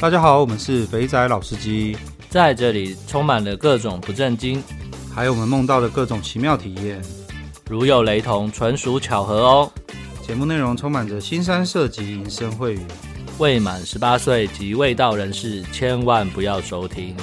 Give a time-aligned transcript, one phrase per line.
[0.00, 1.96] 大家好，我们是肥仔老司机，
[2.30, 4.62] 在这里充满了各种不正经，
[5.12, 7.02] 还有我们梦到的各种奇妙体验。
[7.68, 9.72] 如有雷同，纯属巧合哦。
[10.24, 12.80] 节目内容充满着新三色及淫声秽语，
[13.38, 17.16] 未满十八岁及未到人士千万不要收听。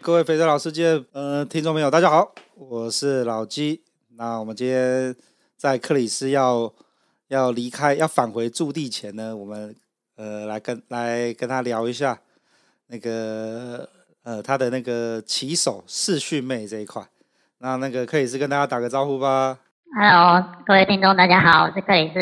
[0.00, 0.82] 各位肥仔老司机，
[1.12, 3.82] 呃，听众朋友，大家好，我是老鸡。
[4.16, 5.14] 那我们今天
[5.60, 6.72] 在克里斯要
[7.28, 9.76] 要离开、要返回驻地前呢，我们
[10.16, 12.18] 呃来跟来跟他聊一下
[12.86, 13.86] 那个
[14.22, 17.06] 呃他的那个骑手视讯妹这一块。
[17.58, 19.58] 那那个克里斯跟大家打个招呼吧。
[19.94, 22.18] Hello，各位听众，大家好，我是克里斯。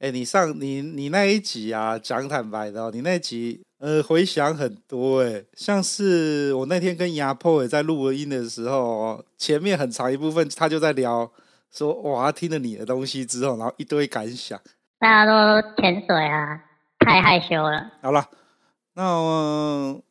[0.00, 3.62] 哎，你上你你那一集啊，讲坦白的哦，你那一集。
[3.78, 11.30] 呃，回想很多哎，像是我那天跟牙破也在录音的时候，前面很长一部分他就在聊，
[11.72, 14.60] 说哇，听了你的东西之后，然后一堆感想。
[14.98, 16.60] 大家都潜水啊，
[16.98, 17.92] 太害羞了。
[18.02, 18.28] 好了，
[18.94, 20.02] 那我，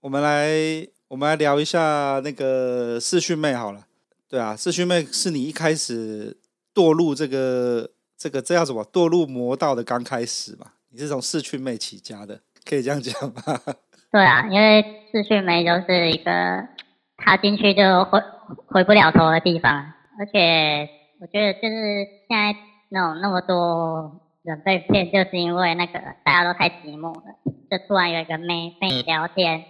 [0.00, 3.84] 我们来我们来聊一下那个视讯妹好了。
[4.28, 6.36] 对啊，视讯妹是你一开始
[6.74, 8.84] 堕入这个这个这叫什么？
[8.92, 10.66] 堕入魔道的刚开始嘛？
[10.90, 12.40] 你是从视讯妹起家的。
[12.64, 13.42] 可以这样讲吗？
[14.12, 16.68] 对啊，因为视讯妹就是一个
[17.16, 18.22] 踏进去就回
[18.66, 19.72] 回不了头的地方，
[20.18, 20.88] 而且
[21.20, 22.56] 我觉得就是现在
[22.90, 27.38] 那种那么多人被骗，就是因为那个大家都太寂寞了，
[27.70, 29.64] 就突然有一个妹跟你聊天，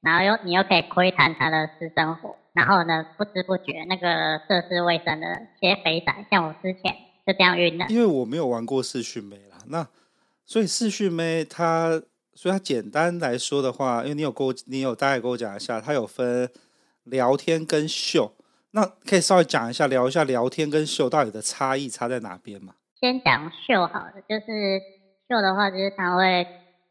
[0.00, 5.26] 然后又你又可以窥探她的私生活，然后呢不知不觉那个涉世未深的
[5.60, 6.94] 些肥仔，像我之前
[7.26, 7.86] 就这样晕了。
[7.88, 9.86] 因为我没有玩过视讯妹啦，那
[10.44, 12.02] 所以视讯妹她。
[12.36, 16.50] 所以，它简单来说的话，因为你有跟我，你有大概跟我讲一下，它有分
[17.04, 18.32] 聊天跟秀，
[18.74, 22.74] 那可以稍微讲一下，聊一下聊天跟秀到底的差异差在哪边吗？
[23.00, 24.80] 先讲秀好了，就是
[25.28, 26.44] 秀的话，就是他会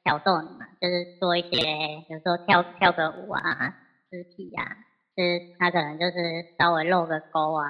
[0.03, 1.49] 挑逗你嘛，就是做一些，
[2.07, 3.75] 比如说跳跳个舞啊，
[4.09, 4.63] 肢体啊，
[5.15, 6.13] 就是他可能就是
[6.57, 7.65] 稍微露个沟啊，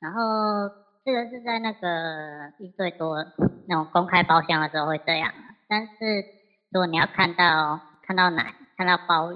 [0.00, 0.20] 然后
[1.04, 3.16] 这个是在那个一对多
[3.66, 5.32] 那种公开包厢的时候会这样，
[5.68, 5.92] 但是。
[6.72, 9.28] 如果你要看到看到奶，看到包，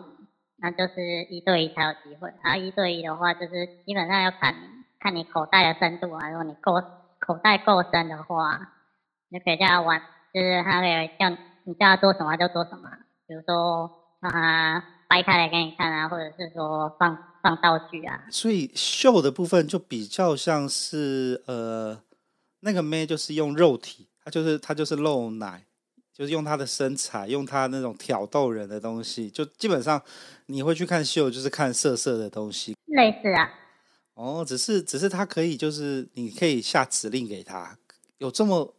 [0.65, 2.33] 那就是一对一才有机会。
[2.43, 4.55] 然后一对一的话，就是基本上要看
[4.99, 6.31] 看你口袋的深度啊。
[6.31, 6.73] 如果你够
[7.21, 8.73] 口袋够深的话，
[9.29, 10.01] 你就可以叫他玩，
[10.33, 11.29] 就是他可以叫
[11.65, 12.89] 你叫他做什么就做什么。
[13.27, 18.25] 比如说让他掰开来给你看啊，或者是说放放道具啊。
[18.31, 22.01] 所以秀的部分就比较像是呃，
[22.61, 25.65] 那个妹就是用肉体，她就是她就是露奶。
[26.15, 30.01] 就是用他的身材，用他那种挑逗人的东西，就基本上
[30.47, 32.77] 你会去看秀，就是看色色的东西。
[32.87, 33.51] 类似啊。
[34.15, 37.77] 哦，只是只是他可以，就是你可以下指令给他，
[38.19, 38.75] 有这么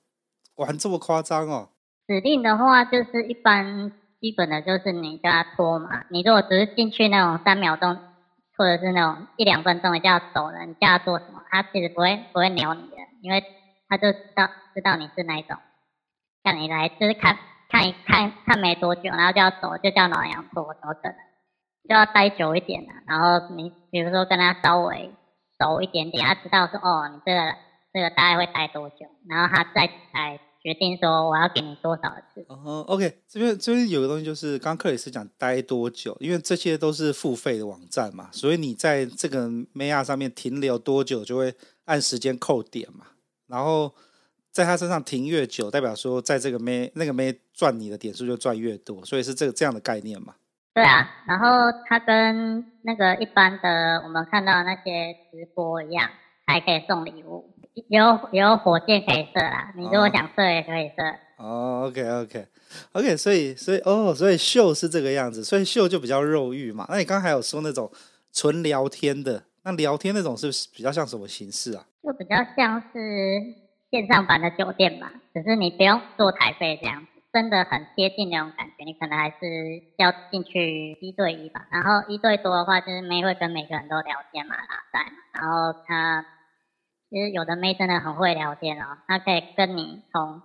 [0.56, 1.70] 玩这么夸张哦？
[2.08, 3.92] 指令的话，就是一般
[4.22, 6.06] 基本的就是你叫他脱嘛。
[6.10, 7.98] 你如果只是进去那种三秒钟，
[8.56, 13.44] 或者是那种一两分钟，你叫他走了，你叫他做什么，他其实不会不会鸟你的，因为
[13.90, 15.58] 他就知道知道你是哪一种。
[16.46, 17.36] 叫你来就是看
[17.68, 21.16] 看一看看没多久，然后就要走，就叫老杨拖，怎么可能？
[21.90, 22.90] 就要待久一点了。
[23.08, 25.12] 然后你比如说跟他稍微
[25.60, 27.56] 熟一点点，他知道说哦，你这个
[27.92, 32.46] 这个大概会待多久，然后他再来决定说我要给你多少次。
[32.48, 43.08] 哦，OK，这边这边有个东西就是刚克里斯讲待多久，因为这些都是付费的网站嘛，所以你在这个 Maya 上面停留多久，就会按时间扣点嘛，
[43.48, 43.96] 然后。
[44.56, 50.36] 在他身上停越久，代表说在这个妹那个妹赚你的点数就赚越多，所以是这个这样的概念嘛？
[50.74, 51.46] 对啊，然后
[51.86, 56.10] 他跟那个一般的我们看到那些直播一样，
[56.48, 57.54] 还可以送礼物，
[57.90, 61.04] 有有火箭可以射啦，你如果想射也可以射。
[61.38, 62.48] 哦，OK OK
[62.94, 66.86] OK，所以所以哦，所以秀是这个样子，所以秀就比较肉欲嘛。
[66.90, 67.92] 那你刚才还有说那种
[68.32, 71.86] 纯聊天的，那聊天那种是不是比较像什么形式啊？
[72.02, 73.65] 就比较像是。
[73.96, 78.84] 线上版的酒店吧，只是你不用做台费这样子，真的很贴近那种感觉。
[78.84, 79.36] 你可能还是
[79.98, 85.18] 要进去一对一吧，然后一对多的话，就是妹会跟每个人都聊天嘛，拉塞嘛。
[85.32, 86.26] 然后她
[87.10, 90.42] 其实有的妹真的很会聊天哦，她可以跟你从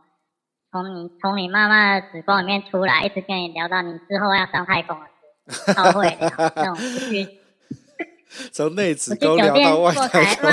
[0.71, 5.07] 从你从你妈妈的子宫里面出来，一直跟你聊到你之后要上太空的
[5.53, 7.27] 事，超会聊那种去
[8.53, 10.49] 从内子宫聊到外太空。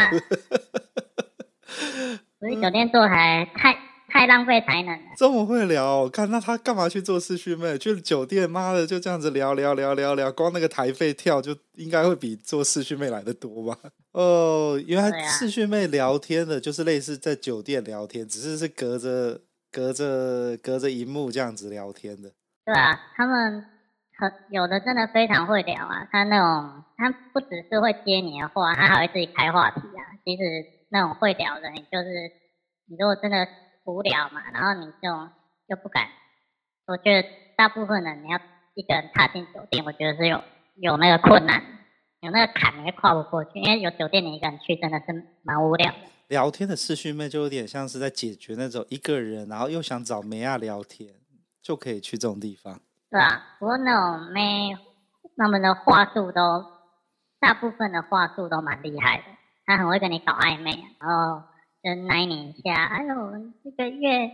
[2.47, 5.11] 不是酒店坐台太太太浪费才能了。
[5.17, 7.77] 这么会聊，我看那他干嘛去做视讯妹？
[7.77, 13.77] 去酒店，妈的就这样子聊聊聊聊聊，光那个台费跳就应该会比做视讯妹来的多吧？
[14.13, 22.31] 哦，原来视讯妹聊天的就是类似在酒店聊天，只是是隔着隔着隔着荧幕这样子聊天的。
[22.65, 23.61] 对啊，他们
[24.17, 30.15] 很有的真的非常会聊啊，他那种他不只是会接你的话，他还会自己开话题啊。
[30.23, 30.41] 其实
[30.89, 32.09] 那种会聊的，你就是
[32.87, 33.47] 你如果真的
[33.85, 35.29] 无聊嘛，然后你这种
[35.67, 36.07] 又不敢，
[36.87, 38.39] 我觉得大部分人你要
[38.75, 40.41] 一个人踏进酒店，我觉得是有
[40.75, 41.63] 有那个困难。
[42.21, 45.05] 有那个坎，你会跨不过去，因为有酒店你一个人去真的是
[45.43, 45.97] 蛮无聊的。
[46.29, 51.13] 聊天的视讯妹就有点像是在解决那种一个人，然后又想找妹啊聊天，
[51.61, 52.81] 就可以去这种地方。
[53.11, 54.75] 对啊，不过那种妹，
[55.37, 56.65] 他们的话术都，
[57.39, 59.23] 大部分的话术都蛮厉害的，
[59.67, 61.43] 他很会跟你搞暧昧，然后
[61.83, 63.15] 就奶你一下，哎呦，
[63.63, 64.29] 这个月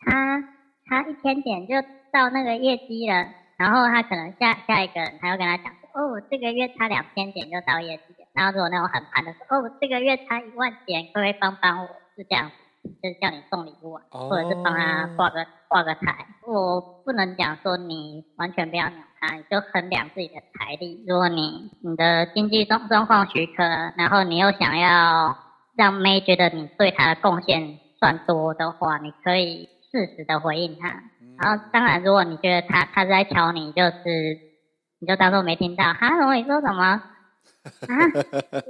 [0.00, 0.40] 差
[0.88, 1.80] 差一千点就
[2.10, 3.28] 到那个业绩了，
[3.58, 5.72] 然后他可能下下一个人，他又跟他讲。
[5.92, 8.02] 哦，这个月差两千点就到业绩，
[8.32, 11.88] 然后如果那种很烦的时候，哦，这个月差一万点，可不可以帮帮我？
[12.16, 12.50] 是这样，
[12.84, 16.26] 就是叫你送礼物啊，或者是帮他挂个挂个台。
[16.46, 21.04] 我不能讲说你完全不要鸟他，你就衡量自己的财力。
[21.06, 23.62] 如果你你的经济状状况许可，
[23.96, 25.36] 然后你又想要
[25.76, 30.88] 让妹觉得你对她的贡献算多的话，你可以适时的回应她。
[31.38, 34.52] 然后当然，如果你觉得他他是在挑你，就是。
[35.04, 36.84] 你就当做没听到，哈，我你说什么？
[36.84, 37.02] 啊，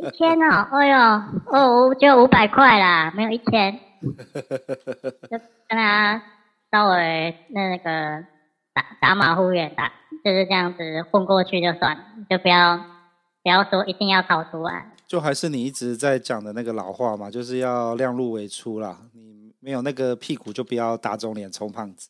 [0.01, 0.99] 一千哦，哎呦，
[1.45, 3.79] 哦，就五百块啦，没有一千，
[5.31, 5.39] 就
[5.69, 6.23] 跟他
[6.71, 8.25] 稍微那个
[8.75, 9.89] 打打马虎眼，打
[10.25, 12.79] 就是这样子混过去就算了，就不要
[13.43, 14.91] 不要说一定要考出来。
[15.07, 22.09] 就还是你一直在讲的那个老话嘛，就是要量入为出啦，你没有那个屁股就不要打肿脸充胖子。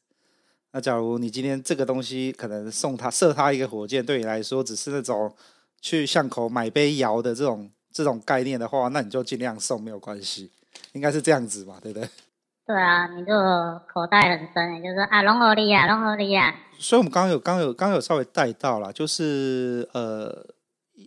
[0.70, 5.34] 那假如你今天这个东西可能送他射他一个火箭，对你来说只是那种
[5.80, 10.50] 去巷口买杯摇的这种这种概念的话，那你就尽量送没有关系，
[10.92, 12.08] 应该是这样子嘛，对不对？
[12.66, 13.32] 对啊，你就
[13.92, 16.54] 口袋很深，就是啊，龙合利啊，龙合利啊。
[16.78, 20.46] 所以我们刚刚有刚有刚有稍微带到了，就是呃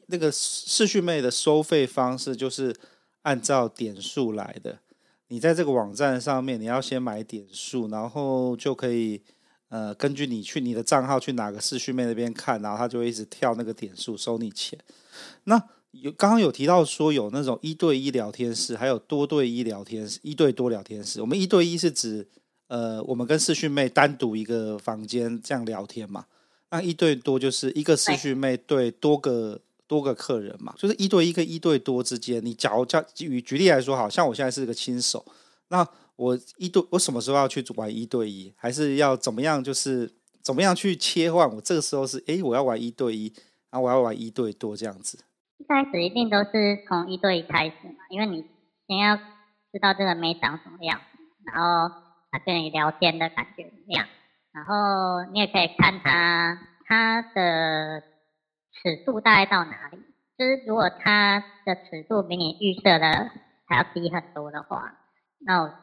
[0.08, 2.76] 那个视讯妹的收费方式就是
[3.24, 4.80] 按照点数来的，
[5.30, 9.24] 你在这个网站上面你要先买点数，然后就可以。
[9.70, 14.78] 呃，根据你去你的账号去哪个视讯妹那边看，然后他就会一直跳那个点数收你钱。
[15.46, 15.62] 那
[16.02, 21.22] 有刚刚有提到说有那种一对一聊天室，还有多对一聊天室，一对多聊天室。
[21.22, 22.28] 我们一对一是指
[22.68, 26.26] 呃，我们跟视讯妹单独一个房间这样聊天嘛。
[26.72, 35.26] 那一对多就是一个视讯妹对多个多个客人嘛，就是一对一跟一对多之间，你假如叫举举例来说，好像我现在是个新手，
[35.70, 35.88] 那。
[36.18, 39.62] 我一对，我什么时候要去玩一对一，还是要怎么样？
[39.62, 40.10] 就是
[40.42, 41.54] 怎么样去切换？
[41.54, 43.26] 我这个时候是，哎，我要玩一对一，
[43.70, 45.18] 然后我要玩一对多这样子。
[45.58, 48.46] 一开始一定都是从一对一开始嘛，因为你
[48.88, 51.02] 先要知道这个妹长什么样，
[51.46, 51.96] 然后
[52.32, 54.08] 他跟你聊天的感觉怎么样，
[54.54, 58.02] 然后你也可以看他他的
[58.74, 59.98] 尺度大概到哪里。
[60.38, 63.32] 就是如果他的尺度比你预设的
[63.68, 64.94] 还要低很多的话，
[65.46, 65.74] 那我。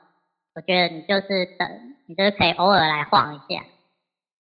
[0.55, 3.65] 我觉得你就是等，你就是可以偶尔来晃一下，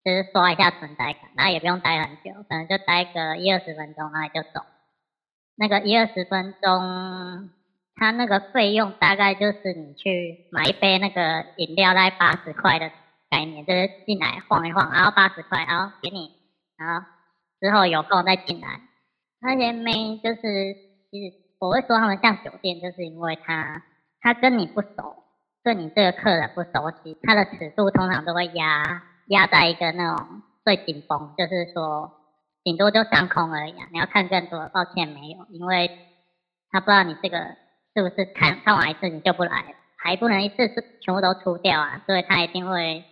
[0.03, 4.65] 就是刷一下存在感，然后也不用待很久，可能就待个一二十分钟，然后就走。
[5.61, 7.51] 那个一二十分钟，
[7.95, 12.89] 它那个费用大概就是你去买一杯那个饮料，大概八十块的
[13.29, 16.31] 概念，就是进来晃一晃，然后八十块，然后给你，
[16.77, 17.05] 然后
[17.59, 18.81] 之后有空再进来。
[19.39, 20.41] 那些妹就是，
[21.11, 23.83] 其实我会说他们像酒店，就是因为他
[24.19, 25.17] 他跟你不熟。
[25.63, 32.11] 对你这个客人不熟悉，他的尺度通常都会压压在一个那种最紧绷，就是说
[32.63, 33.87] 顶多就上空而已啊。
[33.91, 35.89] 你要看更多，抱歉没有，因为
[36.71, 37.37] 他不知道你这个
[37.95, 43.03] 是不是看看完一次你就不来，还不能一次是全部都出掉啊，所以他一定会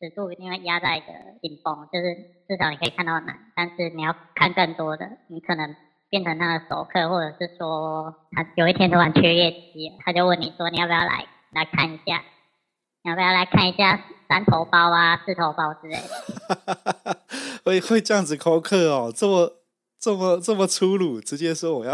[0.00, 1.06] 尺度一定会压在一个
[1.40, 2.14] 顶峰，就是
[2.48, 5.74] 至少你可以看到男，但是你要看更多的，你可能
[6.10, 11.26] 变成他的熟客，或者是说他有一天突然缺业绩，他就问你说你要不要来。
[11.54, 12.22] 来看一下，
[13.04, 17.18] 你要不要来看一下三头包啊、四头包之类的？
[17.64, 19.62] 会会这样子扣客哦，这么
[19.98, 21.92] 这么这么粗鲁，直接说我要，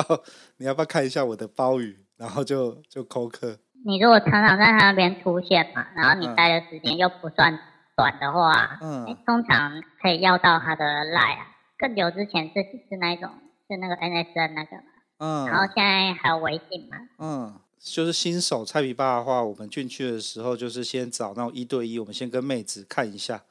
[0.58, 2.04] 你要不要看一下我的包鱼？
[2.16, 3.58] 然后就就扣客。
[3.86, 7.58] 你如果常常在他那边出现嘛，然后你待的时间又不算
[7.96, 11.46] 短的话，嗯，通常可以要到他的 Line 啊。
[11.78, 12.54] 更久之前是
[12.88, 13.30] 是那一种，
[13.68, 14.82] 是那个 NSN 那个嘛，
[15.18, 17.60] 嗯，然后现在还有微信嘛，嗯。
[17.80, 23.44] 就是新手菜皮爸的话，我们进去的时候就是先找那种一对一，我们先跟妹子看一下，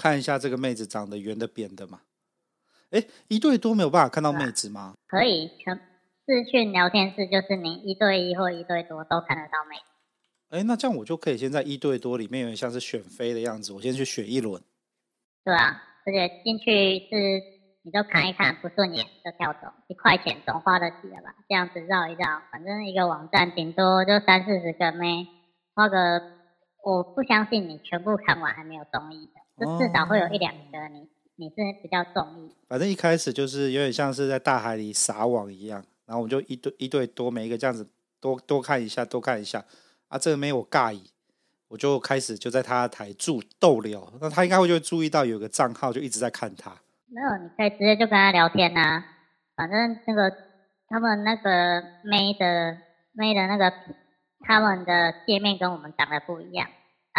[0.00, 2.00] 看一下这个妹子长得圆的扁的嘛。
[2.88, 4.94] 哎，一对多没有办法看到妹子吗？
[5.06, 10.56] 可以，全视讯聊天室就是您一对一或一对多都看得到妹子。
[10.56, 14.62] 哎，那这样我就可以先在一对多里面有点像是选妃的样子，我先去选一轮。
[15.44, 17.14] 对啊，而且进去是
[17.82, 21.34] 你就看一看不顺眼就跳走，一块钱总花得起了吧？
[21.46, 25.28] 这样子绕一绕，反正一个网站顶多就三四十个妹，
[25.74, 26.22] 花个
[26.84, 32.56] 我不相信你全部看完还没有中意的，就至少会有一两个你你是比较中意。
[32.66, 37.86] 反正一开始就是有点像是在大海里撒网一样，然后我们就一对一对多，每一个这样子
[38.20, 39.62] 多多看一下，多看一下。
[40.08, 41.04] 啊，这个妹我尬意，
[41.68, 46.70] 我就开始就在他台驻逗留，那他应该会就会注意到有个账号就一直在看他。
[47.06, 49.04] 没有，你可以直接就跟他聊天呐、啊，
[49.54, 50.34] 反正那个
[50.88, 52.76] 他们那个妹的
[53.12, 53.72] 妹的那个
[54.40, 56.68] 他们的界面跟我们长得不一样。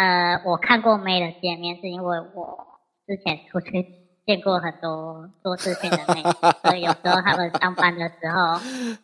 [0.02, 2.66] 呃，我看过妹的界面，是因为我
[3.06, 3.86] 之前出去
[4.26, 6.22] 见过很多做视讯的妹，
[6.64, 8.58] 所以有时候他们上班的时候，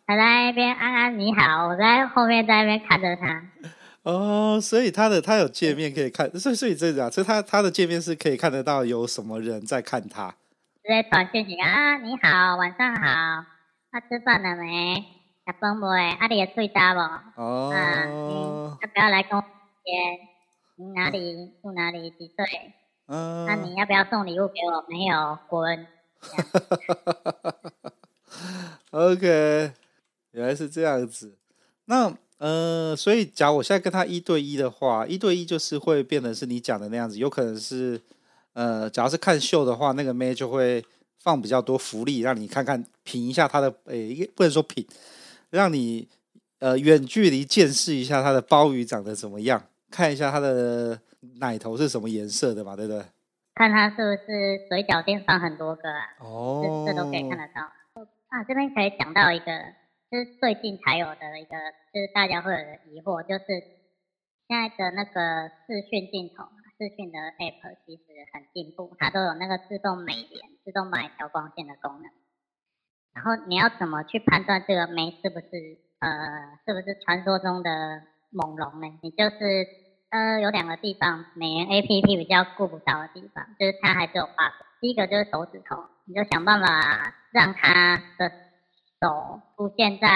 [0.05, 3.41] 他在那边安安你好，我在后面在那边看着他。
[4.03, 10.35] 哦，所以他的他有界面可以看，所以所以这样，所以他他的界面是可以看得到有什么人在看他。
[10.83, 13.45] 直接传信息啊，你好，晚上好，
[13.93, 14.97] 他、啊、吃饭了没？
[15.47, 15.87] 吃饭没？
[16.19, 17.01] 阿你也睡着不？
[17.41, 18.35] 哦，啊，你
[18.81, 19.45] 要不要来跟我
[19.85, 20.29] 见？
[20.81, 22.09] 你哪里住哪里？
[22.11, 22.73] 几岁？
[23.07, 24.85] 嗯，那你要不要送礼物给我？
[24.89, 25.87] 没有，滚。
[28.93, 29.73] OK，
[30.31, 31.37] 原来是这样子，
[31.87, 32.17] 那。
[32.39, 38.01] 呃，所以假如我现在跟他一对一的话，一对一就是会变成是你讲的那样子，有可能是，
[38.53, 40.85] 呃，假如是看秀的话，那个妹就会
[41.19, 44.87] 放比较多福利，让你看看品一下他的，诶，不能说品，
[45.51, 46.07] 让你
[46.61, 51.01] 呃远距离见识一下他的鲍鱼长得怎么样，看一下它的
[51.41, 53.03] 奶头是什么颜色的嘛，对不对？
[53.55, 56.05] 看它是不是嘴角垫放很多个啊？
[56.21, 57.63] 哦，这都可以看得到。
[58.29, 59.47] 啊，这边可以讲到一个。
[60.11, 61.53] 就是最近才有的一个，
[61.93, 63.45] 就是大家会有的疑惑，就是
[64.49, 66.49] 现在的那个视讯镜头，
[66.81, 68.03] 视讯的 app 其实
[68.33, 72.11] 很进步，它都有那个自动美颜、自动帮你调光线的功能。
[73.13, 75.47] 然后你要怎么去判断这个妹是不是
[76.01, 78.99] 呃是不是传说中的猛龙呢？
[79.03, 79.67] 你就是
[80.11, 84.53] 呃有两个地方美颜 app 比较顾不到的地方，就是它还是有 bug。
[84.81, 88.33] 第一个就是手指头，你就想办法让它的。
[89.01, 90.09] 手出现在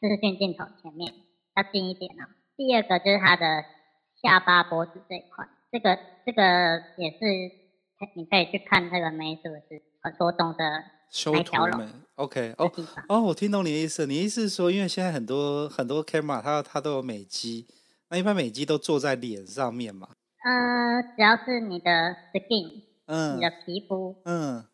[0.00, 1.12] 视讯镜头前面，
[1.54, 2.24] 要近一点哦。
[2.56, 3.62] 第二个就是他的
[4.22, 7.18] 下巴、脖子这一块，这个这个也是，
[8.16, 12.70] 你可以去看这个美是不是传说中的修图美？OK，哦
[13.08, 14.06] 哦，我听懂你的意思。
[14.06, 17.66] 你的意思是说，因为现在很多很多 camera 它它都有美肌，
[18.08, 20.08] 那一般美肌都做在脸上面嘛？
[20.42, 21.90] 呃，只要是你的
[22.32, 24.64] skin，嗯，你的皮肤，嗯，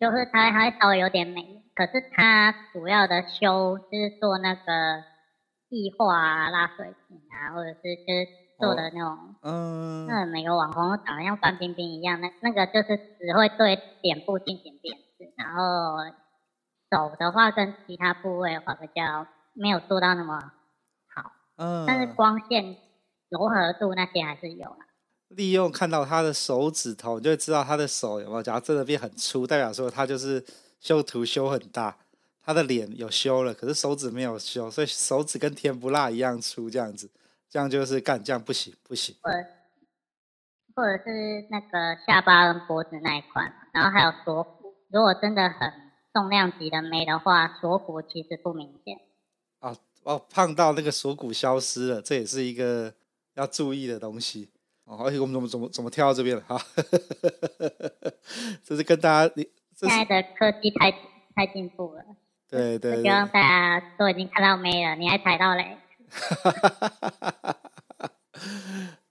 [0.00, 1.62] 就是它还会稍微有点美。
[1.74, 4.62] 可是它主要的修就是做那个
[5.70, 8.26] 液化啊、拉水平啊，或者是就是
[8.58, 15.02] 做的那种，哦、嗯，那每个网红都长得像范冰冰一样，那那个就是只会对脸部进行辨识，
[15.42, 15.98] 然后
[16.90, 20.52] 手的话跟其他部位的话比较没有做到那么
[21.14, 22.76] 好，嗯，但是光线
[23.28, 24.86] 柔和度那些还是有啦。
[25.28, 30.44] 利用看到他的手指头，你就会知道他的手有没有，假如真的变很粗，代表说他就是。
[30.82, 31.96] 修图修很大，
[32.44, 37.08] 他的脸有修了，可是手指没有修，所以手指跟甜不辣一样粗，这样子，
[37.48, 39.14] 这样就是干，这样不行不行。
[39.22, 39.38] 或者，
[40.74, 44.61] 或者是那个下巴跟脖子那一块，然后还有锁骨，
[44.92, 45.72] 如果真的很
[46.12, 49.00] 重量级的妹的话，锁骨其实不明显。
[49.60, 52.92] 哦哦，胖到那个锁骨消失了，这也是一个
[53.34, 54.50] 要注意的东西。
[54.84, 56.42] 哦，而且我们怎么怎么怎么跳到这边了？
[56.42, 56.60] 哈，
[58.62, 59.48] 这是跟大家你。
[59.74, 60.92] 现在的科技太
[61.34, 62.04] 太进步了，
[62.48, 65.76] 对对，对，希望大家都已经看到妹了，你还踩到雷。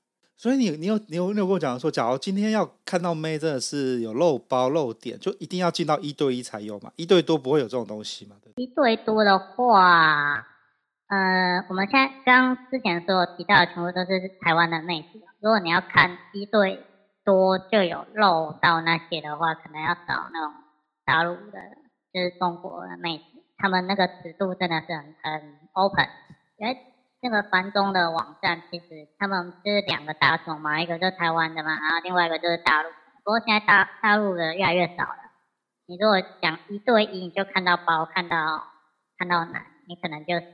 [0.42, 6.92] 所以你你有你有你有跟我讲说，假如今天要看到妹，真的是有露包露点，就一定要进到一对一才有嘛？
[6.96, 8.36] 一对多不会有这种东西嘛？
[8.56, 10.48] 一对多的话，
[11.10, 16.88] 呃，我们现在刚之前所有提到的全部都是台湾的妹子，如果你要看一对。
[17.24, 20.52] 多就有露到那些的话，可能要找那种
[21.06, 21.60] 大陆的，
[22.12, 23.24] 就是中国的妹子，
[23.60, 26.08] 他们那个尺度真的是很很 open。
[26.58, 26.76] 因为
[27.22, 32.90] 那个繁中的网站，其实他们就是两个大众嘛，一个就是台湾的嘛，然后另外一个就是大陆。
[33.24, 35.18] 不过现在大大陆的越来越少了。
[35.86, 38.64] 你如果讲一对一，你就看到包，看到
[39.18, 40.48] 看到奶，你可能就是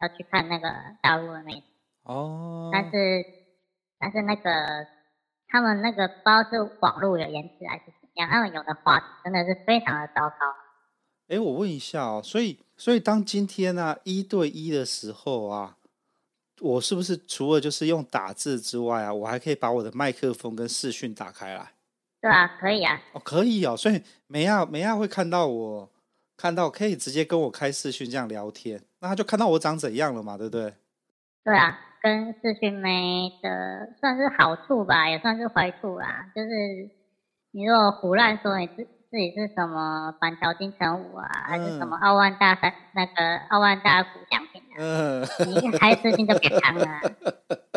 [0.00, 0.68] 要去看那个
[1.00, 1.66] 大陆的妹子。
[2.02, 2.70] 哦。
[2.72, 3.24] 但是
[3.98, 4.86] 但是那个
[5.48, 10.36] 他们那个包是网络有延迟还是怎样，他们有的画质真的是非常的糟糕。
[11.34, 15.76] 哎，我问一下哦，所以所以当今天呢、啊、一对一的时候啊，
[16.60, 21.72] 我是不是除了就是用打字之外啊，我还可以把我的麦克风跟视讯打开来？
[22.20, 23.02] 对啊，可以啊。
[23.12, 25.90] 哦，可以哦，所以美亚美亚会看到我，
[26.36, 30.72] 看到可以直接跟我开视讯这样聊天，那他就看到我长怎样了嘛，对不对？
[31.42, 36.30] 对啊，跟视讯妹的算是好处吧，也算是坏处啦。
[36.34, 36.48] 就是
[37.50, 46.84] 你如果胡乱说你自自己是什么板桥金城武啊，嗯、还是什么奥万大三那个奥万大鼓奖品啊，嗯、你一开视讯就别看了。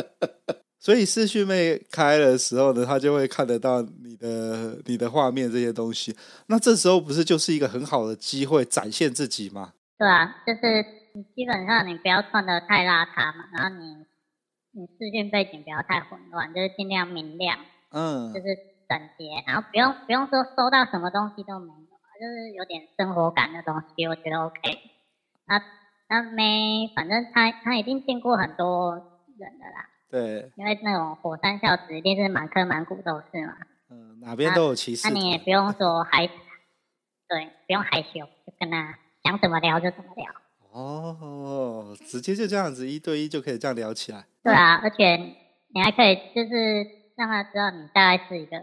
[0.81, 6.17] 所以视讯妹开的时候呢，她就会看得到你的你的画面这些东西。
[6.47, 9.73] 那这时候不是就是一个很好的机会展现自己吗？
[9.99, 10.83] 对啊，就是
[11.35, 13.95] 基本上你不要穿的太邋遢嘛，然后你
[14.71, 17.59] 你视讯背景不要太混乱，就是尽量明亮，
[17.91, 18.47] 嗯，就是
[18.87, 24.57] 整洁，然后不用不用说收到什么东西都没有，就是有点生活感的东西，我觉得 OK。
[25.47, 25.61] 那
[26.09, 28.95] 那没，反正他他已经见过很多
[29.37, 29.89] 人的啦。
[30.09, 33.57] 对，因为那种火山孝子一定是满坑满谷都是嘛。
[33.89, 35.07] 嗯，哪边都有歧视。
[35.07, 40.25] 那你也不用说害，对，不用害羞，就跟他想怎么聊就怎么聊。
[40.71, 44.25] 哦，直接就这样子一对一就可以这样聊起来。
[44.43, 45.15] 对啊，而且
[45.73, 46.85] 你还可以就是
[47.17, 48.57] 让他知道你大概是一个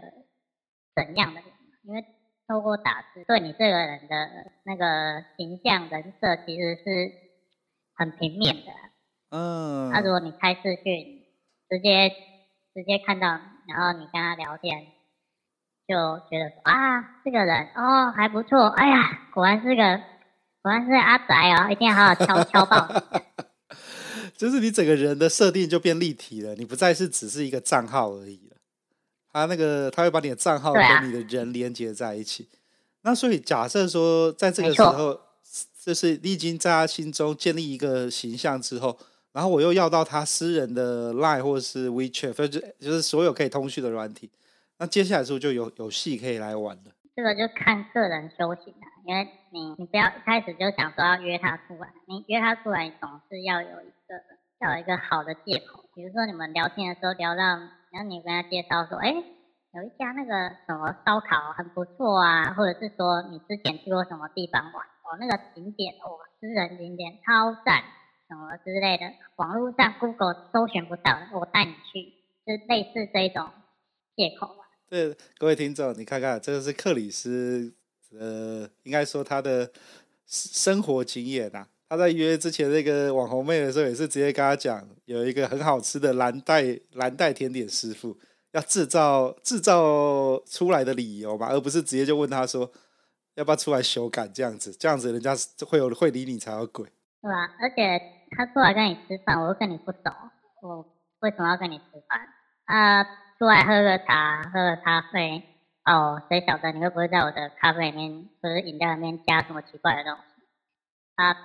[0.95, 1.51] 怎样的人，
[1.83, 2.03] 因为
[2.47, 7.11] 透过打字对你这个人的那个形象人设其实是
[7.95, 8.71] 很平面的。
[9.29, 9.91] 嗯。
[9.91, 11.21] 那如果你开视讯。
[11.67, 12.09] 直接
[12.75, 13.27] 直接看到，
[13.67, 14.85] 然后你跟他聊天，
[15.87, 19.99] 就觉得说啊，这个人哦还不错，哎呀，果然是个
[20.61, 22.93] 果然是阿宅哦，一定要好好敲敲爆你。
[24.37, 28.57] 就是你整个人的设定就变立体了，你不再是只是一个账号而已了。
[29.31, 32.47] 他那个他会把你的账号跟你的人连接在一起。
[32.51, 32.55] 啊、
[33.01, 35.19] 那所以假设说，在这个时候，
[35.81, 38.97] 就是你已经在他心中建立一个形象之后。
[39.31, 44.31] 然后我又要到他私人的 Line 或者是 WeChat，就是就是所有可以通讯的软体。
[44.77, 46.95] 那接下来是不是就有有戏可以来玩了？
[47.13, 54.15] 这个就看个人修行了，因为你你不要一开始就想说要约他出来，你约他出来总是要有一个
[54.59, 55.89] 要有一个好的借口。
[55.95, 57.43] 比如说你们聊天的时候聊到，
[57.91, 67.83] 然后你跟他介绍说，哎，有一家那个什么烧烤很不错啊，或者是说你之前去过什么地方玩，哦，那个景点哦，私人景点超赞。
[68.27, 72.09] 什么之类的，网络上 Google 搜寻不到，我带你去，
[72.43, 73.47] 就类似这种
[74.15, 74.65] 借口吧。
[74.89, 77.75] 对，各位听众，你看看，这个是克里斯，
[78.19, 79.71] 呃，应该说他的
[80.25, 81.67] 生活经验啊。
[81.87, 88.17] 他在约之前那个网红妹的时候，也是直接跟他讲，有一个很好吃的蓝带蓝带甜点师傅，
[88.51, 92.71] 要制造制造出来的理由嘛，而不是直接就问他说
[93.35, 95.35] 要不要出来修改这样子，这样子人家
[95.67, 96.85] 会有会理你才有鬼。
[96.85, 97.55] 对吧？
[97.59, 98.11] 而且。
[98.37, 100.11] 他出来跟你吃饭，我又跟你不熟，
[100.61, 100.83] 我
[101.21, 102.19] 为什么要跟你吃饭？
[102.65, 103.03] 啊，
[103.37, 105.41] 出来喝个茶，喝个咖啡，
[105.85, 110.43] 哦，谁晓得你会不会在我的咖啡里面或者饮料里面加什么奇怪的东西？
[111.15, 111.37] 啊，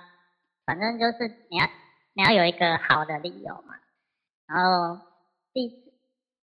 [0.65, 1.65] 反正就是你要
[2.13, 3.75] 你要有一个好的理由嘛。
[4.47, 5.01] 然后
[5.53, 5.69] 第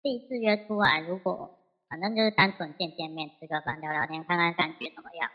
[0.02, 1.58] 第一次约出来，如果
[1.90, 5.30] 反正就是单纯见见面，吃个饭，聊聊天，看看感觉怎么样？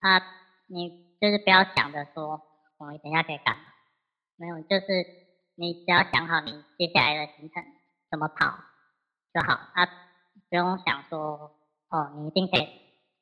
[0.00, 0.22] 啊，
[0.68, 2.40] 你就是不要想着说
[2.78, 3.62] 我们等下可以干嘛。
[4.36, 4.86] 没有，就是
[5.54, 7.62] 你只要想好你接下来的行程
[8.10, 8.58] 怎么跑
[9.34, 9.86] 就好，啊，
[10.48, 11.56] 不用想说
[11.90, 12.66] 哦，你一定可以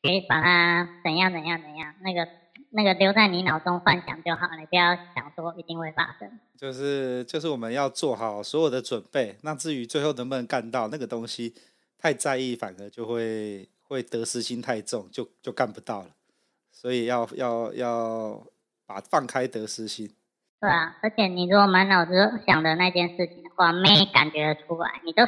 [0.02, 2.26] 可以把它怎样怎样怎样，那个
[2.70, 6.38] 那个留在你脑中幻想就好，了不要想说一定会发生。
[6.56, 11.54] 就是就是我们要做好所有的准备，那至于最后能不能干到那个东西，
[11.98, 16.10] 太在意反而就会会得失心太重，就就干不到了。
[16.70, 18.46] 所以要要要
[18.86, 20.14] 把放开得失心。
[20.60, 22.12] 对啊，而且你如果满脑子
[22.46, 25.22] 想的那件事情的话，没感觉得出来，你就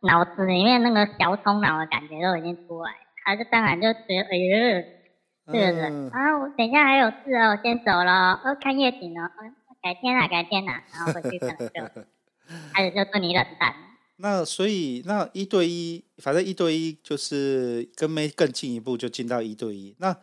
[0.00, 2.92] 脑子里面那个小冲脑的感觉都已经出来，
[3.24, 4.84] 他就当然就觉得，哎呦，
[5.52, 9.30] 这个人、嗯、啊，我等一下还有事哦，我先走了，哦，看夜景哦，
[9.82, 12.02] 改天啊，改天啊，然后回去可能 就
[12.72, 13.74] 开始就对你冷淡。
[14.16, 20.16] 那所以那一对一，反正一对一就是跟妹更进一步，就进到一对一那。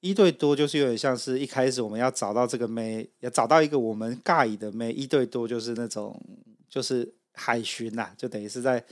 [0.00, 4.92] 一对多就是有点像是一开始我们要找到这个妹，要找到一个我们尬意的妹。
[4.92, 6.20] 一对多就是那种
[6.68, 8.84] 就是海巡呐、啊，就等于是在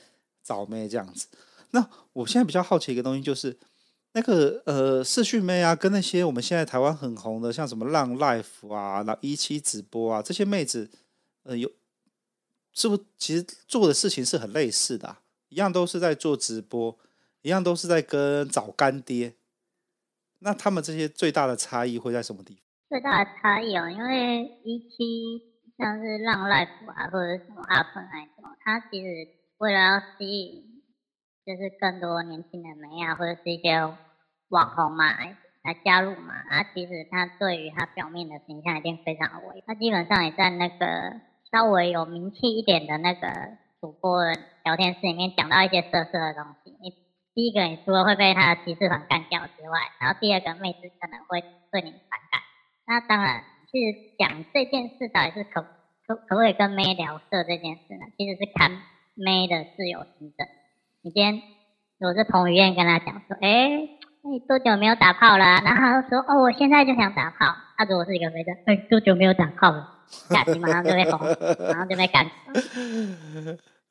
[0.42, 1.28] 找妹这样子。
[1.70, 3.56] 那我现在比较好奇一个东西，就是
[4.16, 10.88] 那个呃视讯妹啊，跟那些我们现在台湾很红的，像什么浪 life 啊、然后一期直播啊，这些妹子，
[11.42, 11.68] 呃，有
[12.72, 15.20] 是不是其实做的事情是很类似的啊？
[15.48, 16.96] 一样都是在做直播，
[17.42, 19.34] 一样都是在跟找干爹。
[20.38, 22.62] 那他们这些最大的差异会在什么地方？
[22.90, 25.42] 最大的差异哦，因为一期
[25.76, 29.26] 像是浪 life 啊，或者什么 up 那种，它其实
[29.58, 30.73] 为了要吸引。
[31.44, 33.78] 就是更多年轻的妹啊，或者是一些
[34.48, 35.12] 网红嘛，
[35.62, 36.34] 来加入嘛。
[36.34, 39.62] 啊，其实他对于他表面的形象一定非常的微。
[39.66, 41.20] 他基本上也在那个
[41.52, 43.28] 稍微有名气一点的那个
[43.80, 44.32] 主播的
[44.64, 46.70] 聊天室里面讲到一些色色的东西。
[46.80, 46.90] 你
[47.34, 52.40] 第一个，你除了会被他的骑士团干掉之外，然后第二个妹子可能会对你反感。
[52.86, 55.60] 那当然，其实讲这件事到底是可
[56.06, 58.06] 可可不可以跟妹聊色这件事呢？
[58.16, 58.70] 其实是看
[59.14, 60.46] 妹的自由心证。
[61.04, 61.42] 你今天
[62.00, 65.44] 我是彭于晏跟他讲说，哎、欸，你多久没有打炮了？
[65.62, 67.54] 然后他说，哦，我现在就想打炮。
[67.76, 69.86] 他如果是一个肥仔，哎、欸，多久没有打炮了？
[70.08, 71.20] 下集马上就被封，
[71.68, 72.24] 马上就被赶。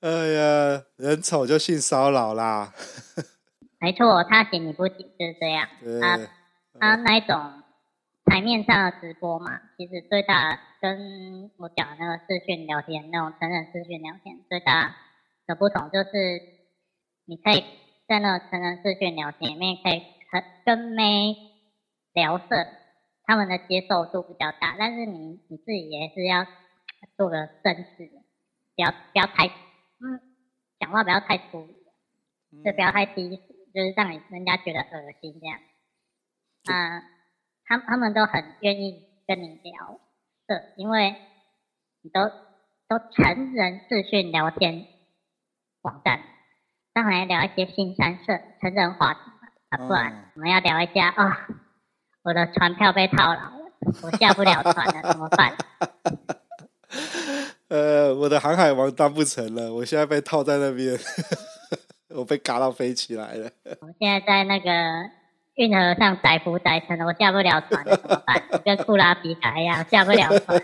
[0.01, 2.73] 哎呀，人丑就性骚扰啦。
[3.79, 5.67] 没错，他行你不行就是这样。
[6.01, 6.19] 他
[6.79, 7.39] 他那一种
[8.25, 14.95] 台面上的直播嘛，其实最大跟我讲那个视讯聊天，那种成人视讯聊天最大
[15.45, 16.52] 的不同就是。
[17.25, 17.63] 你可以
[18.07, 19.99] 在那个成人视讯聊天里面，可以
[20.31, 21.35] 和跟妹
[22.13, 22.45] 聊色，
[23.25, 24.75] 他们的接受度比较大。
[24.77, 26.45] 但是你你自己也是要
[27.15, 28.09] 做个绅士，
[28.75, 30.19] 不要不要太嗯，
[30.79, 35.59] 讲话不要太粗鲁，就不要太低俗，就是让你人家觉得恶心这样。
[36.65, 37.03] 啊、呃，
[37.65, 39.99] 他他们都很愿意跟你聊
[40.45, 41.15] 色，因为
[42.01, 42.29] 你都
[42.89, 44.85] 都成人视讯聊天
[45.83, 46.21] 网站。
[46.93, 49.19] 当然要聊一些新三色成人话题
[49.69, 51.33] 啊，不然我们要聊一下啊、哦，
[52.23, 53.51] 我的船票被套牢了，
[54.03, 55.53] 我下不了船了，怎么办？
[57.69, 60.95] 呃，我的航海王当不成了，我现在被套在那边，
[62.15, 63.49] 我被嘎到飞起来了。
[63.81, 64.69] 我现在在那个
[65.55, 68.43] 运河上载浮载沉，我下不了船了，怎么办？
[68.63, 70.61] 跟库拉比卡一样，下不了船。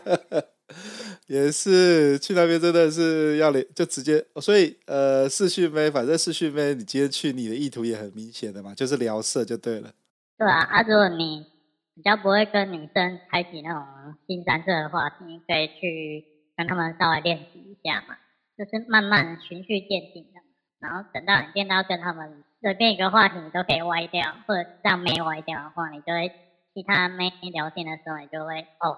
[1.30, 9.94] 也是去那边真的是要连就直接，所以呃视讯妹，反正视讯妹，你今天去你的意图也很明显的嘛，就是聊色就对了。
[10.40, 11.46] 对啊，啊如果你
[11.94, 13.84] 比较不会跟女生开启那种
[14.26, 16.26] 新三色的话题，你可以去
[16.58, 18.18] 跟他们稍微练习一下嘛，
[18.58, 20.42] 就是慢慢循序渐进的，
[20.82, 26.32] 然后等到你见到跟他们随便一个话题你都可以歪掉，或者这样没歪掉的话，你就会
[26.74, 28.98] 其他妹聊天的时候，你就会哦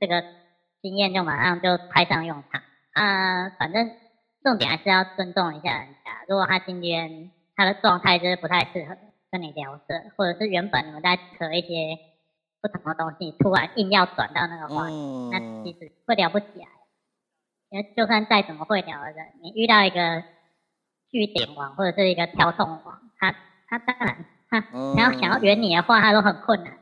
[0.00, 0.24] 这个。
[0.80, 2.62] 经验就马上就派上用场
[2.92, 3.50] 啊！
[3.58, 3.90] 反正
[4.44, 6.24] 重点还是要尊重一下人家。
[6.28, 8.96] 如果他今天他的状态就是不太适合
[9.30, 9.84] 跟你聊色，
[10.16, 11.98] 或者是原本你们在扯一些
[12.62, 16.66] 不同的东西，突然硬要转到那个话题，嗯、那其实会聊不起来。
[17.70, 20.22] 因为就算再怎么会聊的人，你遇到一个
[21.10, 23.34] 据点王或者是一个挑动王，他
[23.68, 26.78] 他当然他他要想要圆你的话，他都很困难。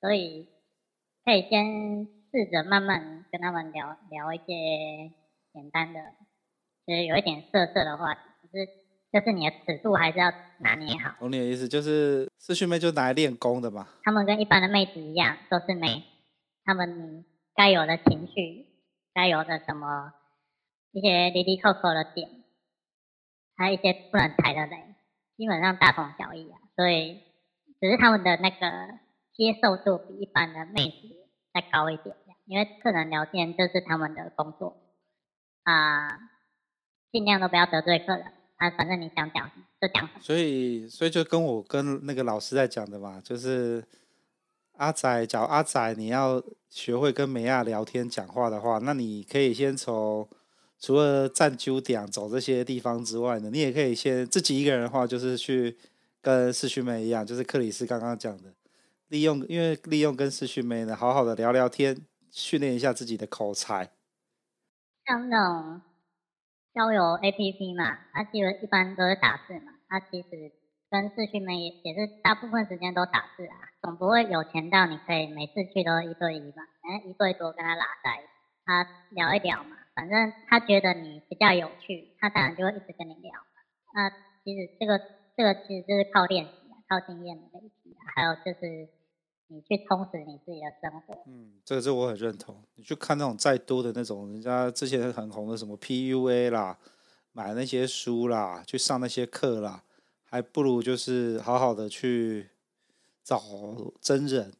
[0.00, 0.48] 所以
[1.24, 2.06] 可以先。
[2.34, 4.44] 试着慢慢跟他们聊聊一些
[5.52, 6.00] 简单的，
[6.84, 8.66] 就是有一点色色的话题，就是
[9.12, 11.14] 就是你的尺度还是要拿捏好。
[11.20, 13.86] 懂你的意思，就是四训妹就拿来练功的嘛。
[14.02, 16.02] 他们跟一般的妹子一样，都是妹，
[16.64, 18.66] 他们该有的情绪，
[19.14, 20.12] 该有的什么
[20.90, 22.28] 一些哩哩扣扣的点，
[23.56, 24.76] 还有一些不能踩的雷，
[25.36, 26.58] 基本上大同小异啊。
[26.74, 27.20] 所以
[27.80, 28.58] 只是他们的那个
[29.34, 30.96] 接受度比一般的妹子
[31.52, 32.16] 再高一点。
[32.46, 34.76] 因为客人聊天就是他们的工作
[35.62, 36.18] 啊，
[37.10, 38.24] 尽量都不要得罪客人
[38.56, 38.70] 啊。
[38.70, 40.08] 反正你想讲就讲。
[40.20, 43.82] 所以，所以就跟我跟那个老师在讲的嘛，就是
[44.76, 50.28] 阿仔，假如阿仔你要学会跟美亚聊天讲话的话，那你可以先从
[50.78, 55.78] 除了站酒点走这些地方之外呢，你也可以先自己一个人的话，就是去
[56.20, 58.52] 跟视讯妹一样，就是克里斯刚刚讲的，
[59.08, 62.04] 利用因为利用跟视讯妹呢，好好的聊聊天。
[62.34, 63.90] 训练一下自己的口才，
[65.06, 65.82] 像那种
[66.74, 69.70] 交友 APP 嘛，它基本一般都是打字嘛。
[69.88, 70.50] 它其实
[70.90, 76.62] 跟视讯们也也是大部分时间都打字啊，总不会有钱到你可以每次去都一对一吧？
[76.82, 78.28] 哎，一对多跟他拉在一起，
[78.66, 83.32] 他聊一聊嘛，反正他觉得你比较有趣，他当然就会一直跟你聊。
[83.94, 84.10] 那
[84.42, 84.98] 其实这个
[85.36, 89.03] 这个其实就是靠练习啊，靠经验的累积啊，还有就是。
[89.54, 91.22] 你去充实你自己的生活。
[91.28, 92.60] 嗯，这个是我很认同。
[92.74, 96.76] 你去看那种再多的那种人家之前很红的什么 PUA 啦，
[97.32, 99.84] 买那些书啦，去上那些课啦，
[100.24, 102.48] 还不如就是好好的去
[103.22, 103.40] 找
[104.00, 104.52] 真人，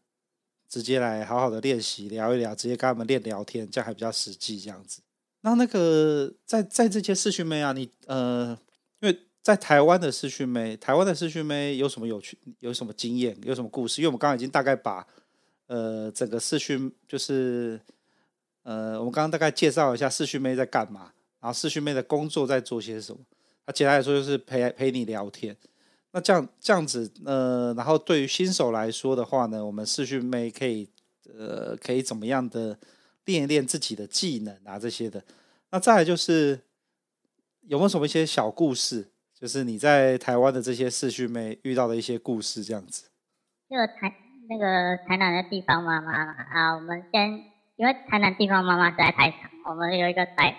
[0.68, 4.61] 直接来好好的练习聊一聊，直接跟他们练聊天，这样还比较实际。
[4.61, 5.02] 这样子，
[5.40, 8.57] 那那个在在这些视讯妹啊，你呃，
[9.00, 14.00] 因为在台湾的视讯妹，台湾的视讯妹有什么有趣，有什么经验，有什么故事？
[14.00, 15.07] 因为我们刚刚已经大概把
[15.66, 17.78] 呃整个视讯就是
[18.62, 23.18] 呃，我们刚刚大概介绍一下视讯妹在干嘛，然后视讯妹的工作在做些什么。
[23.66, 25.54] 那简单来说就是陪陪你聊天。
[26.12, 30.88] 那这样这样子，呃，然后对于新手来说的话呢，我们视讯妹可以，
[31.37, 32.78] 呃，可以怎么样的
[33.26, 35.22] 练一练自己的技能啊这些的。
[35.70, 36.59] 那再来就是
[37.66, 43.11] 有没有什么一些小故事，就是你在台湾的这些视讯妹遇到的一些故事这样子。
[43.68, 44.14] 就台
[44.49, 47.33] 那个台南的地方妈妈啊，我们先
[47.77, 50.55] 因为台南地方妈妈实在太长，我们有一个台，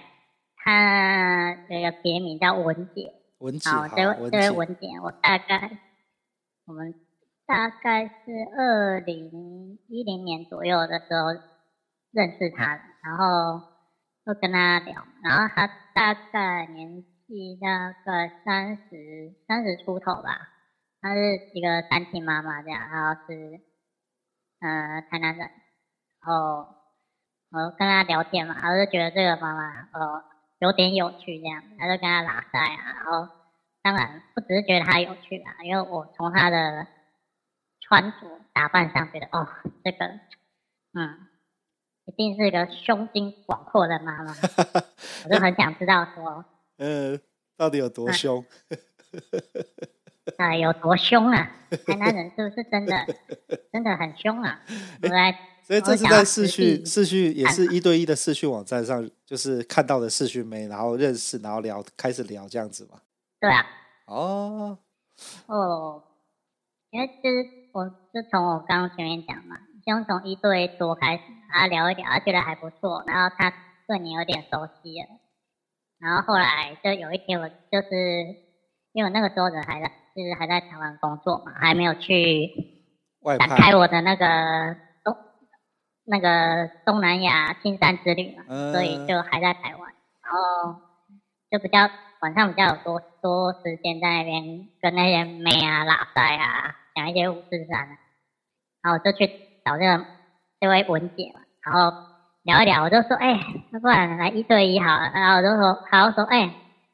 [0.57, 3.13] 她有一个别名叫文姐。
[3.39, 5.77] 文姐，好，这位这位文姐，我大概
[6.65, 6.93] 我们
[7.45, 8.11] 大概是
[8.57, 11.27] 二零一零年左右的时候
[12.11, 13.61] 认识她的，然后
[14.25, 20.49] 就跟她聊，然后她大概年纪大概三十三十出头吧，
[21.01, 23.61] 她是一个单亲妈妈这样，然后是
[24.61, 26.67] 呃台南人，然后
[27.51, 30.23] 我跟她聊天嘛，我就觉得这个妈妈呃。
[30.59, 33.27] 有点有趣，这样，她就跟她拉塞啊，然后
[33.83, 36.87] 当然不只是觉得她有趣啊，因为我从她的
[37.81, 38.17] 穿着
[38.53, 39.45] 打扮上觉得，哦，
[39.83, 40.05] 这个，
[40.93, 41.27] 嗯，
[42.05, 44.33] 一定是一个胸襟广阔的妈妈，
[45.27, 46.45] 我就很想知道说，
[46.77, 47.19] 嗯，
[47.57, 48.43] 到底有多凶？
[50.37, 51.51] 啊，有多凶啊？
[51.85, 53.05] 台南人是不是真的
[53.71, 54.59] 真的很凶啊？
[55.03, 55.37] 我来。
[55.63, 62.99] 所以这是在视讯，视讯也是一对一的视讯网站上，就是看到的视讯妹，然后认识，然后聊，开始聊这样子嘛。
[63.39, 63.65] 对啊。
[64.05, 64.77] 哦。
[65.47, 66.03] 哦。
[66.91, 67.83] 因为就是我，
[68.13, 73.51] 是从我刚刚前面讲嘛，先从一对多开始，啊聊一聊，啊觉得还不错，然后他
[73.87, 75.07] 对你有点熟悉了，
[76.05, 77.89] 然后后来就有一天我就是，
[78.93, 82.51] 因为我那个时候人还在，就是还在台湾工作嘛，还没有去
[83.39, 85.17] 展开我的那个东。
[86.07, 89.91] 那个东南亚金山之旅嘛，嗯、所以就还在台湾，
[90.21, 90.79] 然后
[91.49, 91.89] 就比较
[92.21, 97.97] 晚上比较有多多时间在那边跟那些妹啊、老塞啊讲一些五四三，然
[98.83, 99.25] 后我就去
[99.65, 100.05] 找这个
[100.59, 101.97] 这位文姐嘛，然后
[102.45, 106.53] 聊一聊，我就说，哎、欸，那不然来一对一好了，然后我就说，好，我说，哎、欸，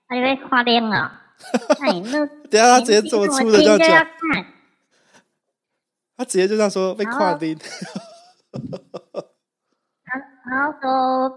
[0.09, 1.11] 那你会跨脸了，
[1.81, 4.07] 那你那等下他直接这么粗的这样讲，
[6.15, 7.57] 他直接就这样说被跨脸。
[10.05, 11.29] 他然后说：“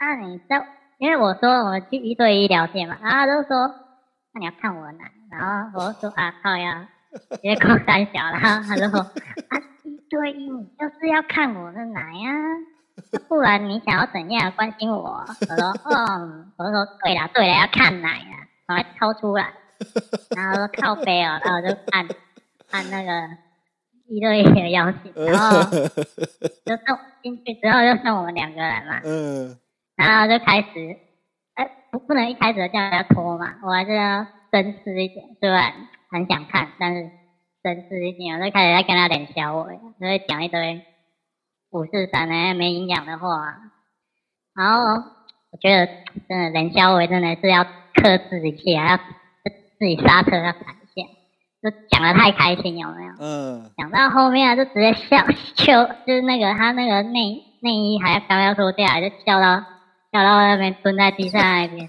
[0.00, 0.66] 啊，你在，
[0.98, 3.74] 因为我说我们去一对一聊天嘛，然后他就说，
[4.34, 6.88] 那你要看我哪，然后我就说啊，靠呀，
[7.30, 12.36] 直接搞三小，然后他就说啊，一对一你就是要看我的奶呀、啊，
[13.28, 15.00] 不然你想要怎样关心我？
[15.00, 19.52] 我说嗯， 我就说对了对了，要看奶呀，赶快掏出来，
[20.36, 22.08] 然后说靠背哦， 然后就按
[22.70, 23.36] 按那个。”
[24.08, 29.00] 一对一的邀请，然后就送进去之后，就剩我们两个人嘛。
[29.04, 29.56] 嗯。
[29.96, 30.98] 然后就开始，
[31.54, 35.72] 哎，不不能一开始就叫人家脱嘛，我还是要绅士一点，虽然
[36.10, 37.10] 很想看，但是
[37.62, 40.84] 绅士一点，我就开始在跟他冷笑我，就会讲一堆
[41.72, 43.56] 五四三的没营养的话。
[44.54, 45.02] 然后
[45.50, 45.86] 我觉得
[46.28, 50.58] 真的冷笑话真的是要克制一下，要自己刹车要踩。
[51.62, 53.12] 就讲的太开心，有没有？
[53.20, 53.70] 嗯。
[53.78, 59.60] 讲到后面啊，就直接笑，就就是那个他那个内内衣还刚要脱掉，就笑到
[60.10, 61.88] 笑到那边蹲在地上那边。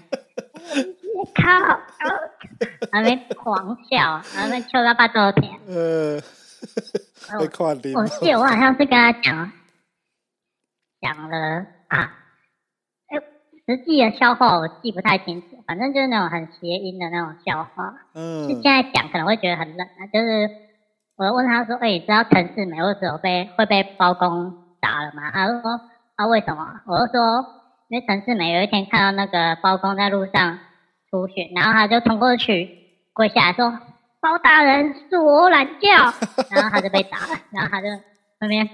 [1.34, 1.50] 靠！
[2.92, 5.52] 然后那边狂笑，然后那笑到八周天。
[5.66, 6.22] 嗯。
[7.40, 7.94] 被跨定。
[7.94, 9.50] 我记得我好像是跟他讲，
[11.04, 12.14] 讲了啊。
[13.08, 13.20] 哎
[13.66, 17.94] 实际的笑话我记不太清楚，反正就是那种很谐音的那种笑话。
[18.14, 18.48] 嗯。
[18.48, 20.50] 就现在讲可能会觉得很冷啊，就是
[21.16, 25.80] 我问他说：“哎、欸，你知道陈世美为什么被会被包公打了吗？”他说
[26.16, 27.46] ：“啊，为什么？”我就说
[27.88, 30.58] ：“因为陈世美有一天看到那个包公在路上
[31.08, 32.68] 出巡，然后他就冲过去
[33.12, 33.78] 跪下来说
[34.20, 35.88] ：‘包大人恕我懒觉。
[36.50, 37.86] ’然后他就被打了，然后他就
[38.40, 38.68] 那边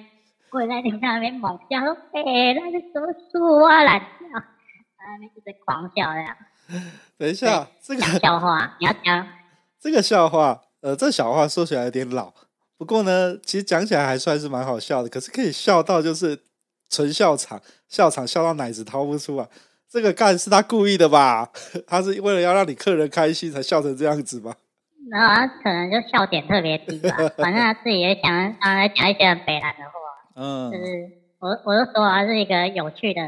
[0.50, 4.06] 跪在地上那边猛笑说：‘哎、欸，那是什么恕我懒觉？’”
[5.02, 6.36] 那边一直狂笑这样。
[7.16, 9.26] 等一下，这个笑话你要讲。
[9.80, 12.32] 这个笑话，呃，这个笑话说起来有点老，
[12.76, 15.08] 不过呢，其实讲起来还算是蛮好笑的。
[15.08, 16.38] 可是可以笑到就是
[16.88, 19.48] 纯笑场，笑场笑到奶子掏不出啊。
[19.88, 21.50] 这个干是他故意的吧？
[21.88, 24.54] 他是为了要让你客人开心才笑成这样子吧？
[25.10, 29.90] 然后他可能就笑点特别低吧，反正他自己也想，刚才讲一些很北烂的话。
[30.34, 33.20] 嗯，就是我我就说他是一个有趣的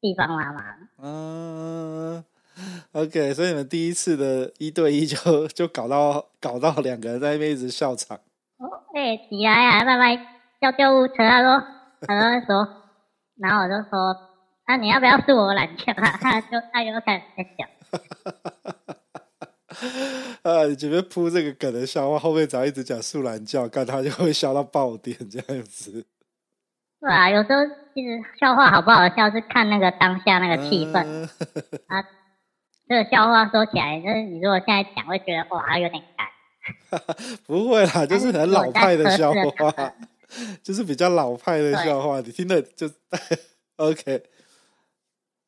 [0.00, 0.62] 地方妈妈。
[1.02, 2.24] 嗯
[2.92, 8.16] ，OK，所以你们第一次的一对一就 就搞到搞到两个人在那边一直笑场。
[8.58, 10.16] 哦，哎，起来啊，拜拜，
[10.60, 11.14] 叫救护车。
[11.18, 11.66] 他说，
[12.06, 12.68] 他就说，
[13.36, 14.16] 然后我就说，
[14.66, 15.92] 那、啊、你要不要助我懒觉？
[15.94, 17.68] 他就他就开始在讲。
[20.54, 20.64] 啊！
[20.66, 26.06] 你前面铺这个梗的笑话，后面只要一直讲素懒觉，看他就会笑到爆点这样子。
[27.00, 27.60] 对啊，有时候
[27.94, 31.02] 其实笑话好不好笑是看那个当下那个气氛。
[31.04, 31.28] 嗯、
[31.88, 32.02] 啊，
[32.88, 36.26] 这个笑话说起来，就是你如果现在讲，会觉得哇，有点干。
[37.46, 39.94] 不会啦，就是很老派的笑话，
[40.64, 42.90] 就是比较老派的笑话，你听的就
[43.76, 44.22] OK。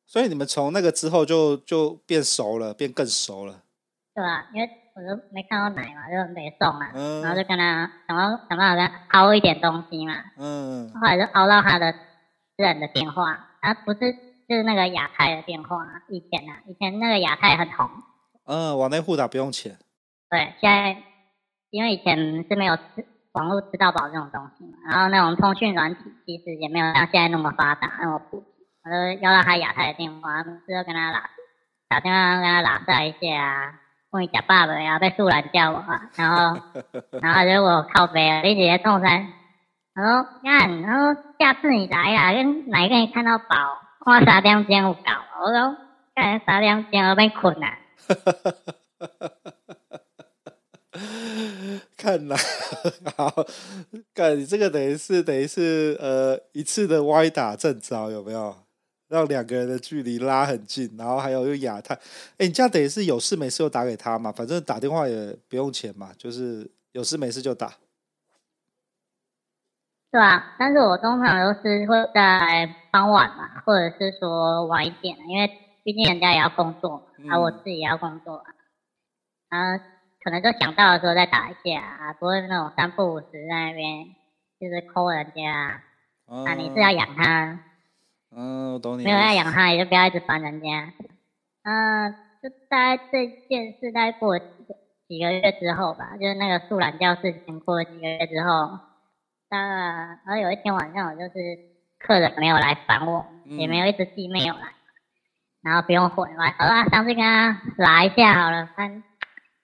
[0.05, 3.63] 所以你们从那个之后就就变熟了，变更熟了。
[4.13, 10.15] 对啊，因为我就没看到奶嘛，就没送嘛，嗯、然后就跟他想到想办法跟他凹一点东西嘛。
[10.39, 10.91] 嗯。
[10.91, 13.31] 后来就凹到他的私人的电话，
[13.61, 13.99] 啊，不是，
[14.49, 15.85] 就是那个亚太的电话。
[16.09, 17.87] 以前啊，以前那个亚太很红。
[18.47, 19.77] 嗯，往内互打不用钱。
[20.31, 20.97] 对，现在
[21.69, 28.47] 因为以前是没有吃网络吃到饱这种东西嘛，然后那种通讯软体其实也没有像现在那么发达那么普及，
[28.83, 31.29] 我就要到他亚太的电话，之后跟他打
[31.87, 33.81] 打电话跟他拉塞一下啊。
[34.17, 36.59] 问你假爸爸呀，被素兰叫我，然后，
[37.21, 39.27] 然后就我靠北了，你直接中山，
[39.93, 43.45] 他说干，然后下次你来啊，跟哪一个你看到宝，
[44.03, 44.99] 看三点钟有搞，
[45.45, 45.77] 我说
[46.15, 47.67] 干三点钟我被困了。
[51.95, 52.35] 看来
[53.15, 53.31] 好，
[54.15, 58.55] 干你这个等于是等于是呃一次的歪打正着，有没有？
[59.07, 61.93] 让两个人的距离拉很近，然后还有用亚太，
[62.37, 67.71] 哎，你这样等于是有事没事就打给他嘛，反正打电话也不用钱嘛，就是有事没事就打。
[70.11, 75.51] 对啊，但是我通常都是会在傍晚嘛，或者是说晚一点，因为
[75.83, 78.43] 毕竟人家也要工作，而、嗯、我自己也要工作，
[79.49, 79.77] 啊，
[80.23, 84.05] 可能就想到的时候再打一下，啊，不会那种三不五时在那边
[84.59, 85.81] 就是 call 人家，
[86.29, 87.59] 嗯、啊，你是要养他。
[88.35, 89.03] 嗯，我懂你。
[89.03, 90.93] 没有要养他，也就不要一直烦人家。
[91.63, 92.13] 嗯，
[92.43, 98.79] 就大概这件事，大概过几个月之后吧，就是那个素懒觉事情过了几个月之后，
[99.49, 101.33] 当然，然后有一天晚上，我就是
[101.99, 104.73] 客人没有来烦我，嗯、也没有一直寄没有来，
[105.63, 109.03] 然后不用回来，好啦，上去跟他拉一下好了，看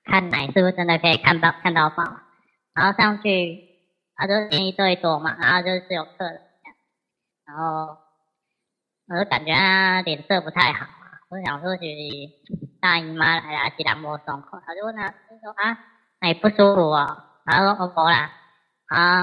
[0.06, 2.04] 看奶是不是真的可以看到看到宝，
[2.74, 3.64] 然后上去，
[4.16, 6.42] 他就是一对多嘛，然后就是有客人，
[7.46, 8.03] 然后。
[9.10, 11.82] 我就感觉他脸色不太好啊，我想说是
[12.80, 15.78] 大姨妈来了，其他没松口，他就问他，就说啊，
[16.22, 17.24] 那你不舒服哦？
[17.46, 18.32] 他说我没啦，
[18.88, 19.20] 啊，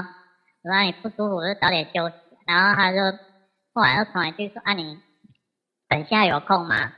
[0.63, 2.15] 我说你不舒服就早点休息。
[2.45, 2.99] 然后他就
[3.73, 4.99] 后来又传一句说啊，你
[5.89, 6.93] 等下有空吗？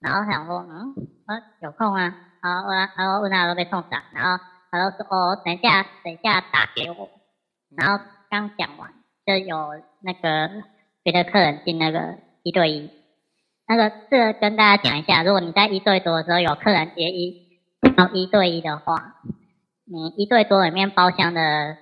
[0.00, 0.94] 然后想说嗯，
[1.26, 2.14] 我有空啊。
[2.42, 7.08] 然后我然后问他都被冲傻，然后他就说哦，等一下等一下打给我。
[7.76, 8.94] 然后刚讲完
[9.26, 10.62] 就有那个。
[11.02, 12.90] 别的客人进那个一对一，
[13.66, 17.48] 那个这个跟大家讲一下，如果你在一对多的时候有客人接一，
[17.96, 19.22] 然后一对一的话，
[19.86, 21.76] 你一对多里面包厢的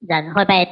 [0.00, 0.68] 人会被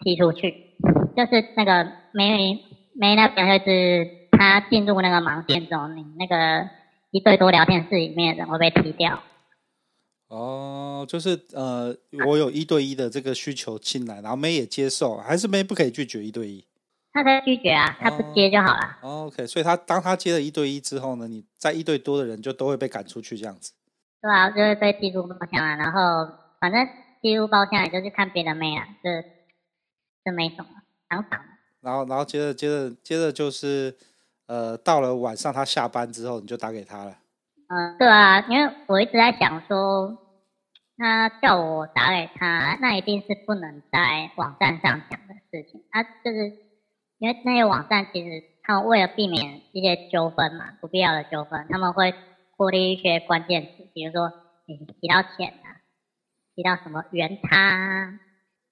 [0.00, 0.74] 踢出去，
[1.16, 2.58] 就是那个没
[2.94, 6.68] 没那边就是他进入那个盲点中，你那个
[7.10, 9.22] 一对多聊天室里面的人会被踢掉。
[10.28, 11.94] 哦，就是呃，
[12.26, 16.64] 我有一对一的这个需求进来，然后妹也接受，还是妹不可以拒绝一对一？
[17.12, 18.98] 他才拒绝啊，他不接就好了。
[19.02, 23.72] 哦，OK，所以他当他接了一对一之后呢，你在一对多的人就都会被赶出去这样子。
[24.22, 26.00] 对啊，就会被踢出包厢啊，然后
[26.60, 26.86] 反正
[27.20, 29.24] 踢出包厢也就去看别的妹啊，这
[30.24, 30.68] 这没什么，
[31.08, 31.40] 常常。
[31.80, 33.96] 然后，然后接着接着接着就是，
[34.46, 37.16] 呃，到了晚上他下班之后，你就打给他了。
[37.68, 40.16] 嗯，对啊，因为我一直在想说，
[40.96, 46.69] 他叫我打给他，那一定是不能在网站上讲的事情，他就是。
[47.20, 52.14] 因为那些网站其实他们为了避免一些纠纷嘛，不必要的纠纷，他们会
[52.56, 54.32] 过滤一些关键词，比如说
[54.66, 55.84] 你提到钱啊，
[56.54, 58.18] 提到什么圆他，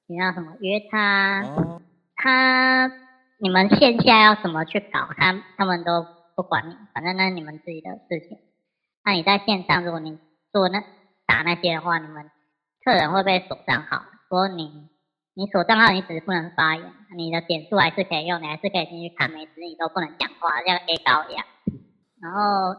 [0.06, 1.82] 提到什么约他，哦、
[2.16, 2.90] 他
[3.38, 8.38] 你们线下要怎么去搞，他他们都不管你，反正那是你们自己的事情。
[9.04, 10.18] 那你在线上，如果你
[10.52, 10.82] 做那
[11.26, 12.30] 打那些的话，你们
[12.82, 14.88] 客人会被锁账号，说你。
[15.38, 16.84] 你锁账号，你只是不能发言，
[17.16, 21.46] 你的点数还是可以用，你还是可以进去看，每次你都不能讲话，像 A 高一样。
[22.20, 22.74] 然后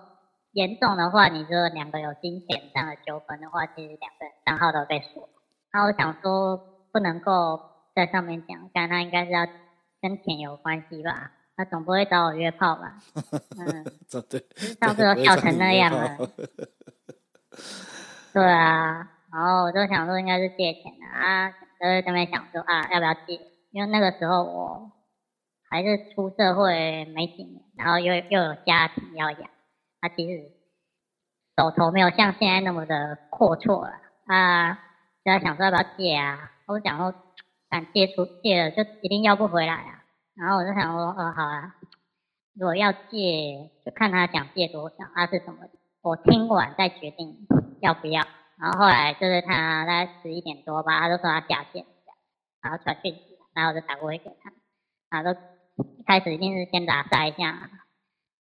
[0.52, 5.30] 严重的话，你说两个有金钱上的纠纷的话，其实两个人账号都被锁。
[5.72, 6.58] 然后我想说，
[6.92, 7.62] 不能够
[7.96, 9.48] 在上面讲，但他应该是要
[10.02, 11.32] 跟钱有关系吧？
[11.56, 12.98] 他总不会找我约炮吧？
[13.58, 13.86] 嗯，
[14.30, 14.44] 对，
[14.82, 16.18] 上次都笑成那样了。
[18.34, 23.40] 对啊，然后我就想说应该是借钱的啊，就是这边想说啊，要不要借？
[23.72, 24.92] 因为那个时候我
[25.70, 29.50] 还是出社会没几年，然后又又有家庭要养，
[30.02, 30.52] 他、其实
[31.56, 33.94] 手头没有像现在那么的阔绰了
[34.26, 34.74] 啊，
[35.24, 36.52] 就在想说要不要借啊？
[36.66, 37.14] 我想说，
[37.70, 40.04] 敢借出借了就一定要不回来啊。
[40.36, 41.76] 然后我就想说，呃，好啊，
[42.56, 45.68] 如果要借，就看他想借多少，他是什么，
[46.02, 47.48] 我听完再决定
[47.82, 48.24] 要不要。
[48.60, 51.86] 然后后来就是他大概十一点多吧，他就说他下线，
[52.62, 53.22] 然后传讯息，
[53.56, 54.52] 然后我就打过去给他，
[55.10, 55.40] 然后就
[56.00, 57.70] 一开始一定是先打赛一下，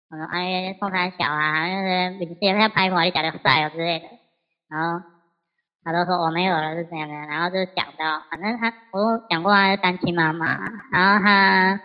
[0.09, 4.05] 我说哎，凤山小啊，就是明天要拍我，你讲的赛哦之类的，
[4.69, 5.05] 然后
[5.83, 10.57] 他都说我没有了是这样的，然后就讲到，反正他我讲过他是单亲妈妈，
[10.91, 11.79] 然后他。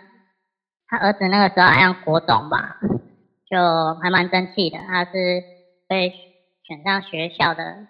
[0.85, 2.77] 他儿子那个时候好像国中吧，
[3.49, 4.77] 就还蛮争气的。
[4.77, 5.11] 他是
[5.87, 6.13] 被
[6.67, 7.87] 选上学校的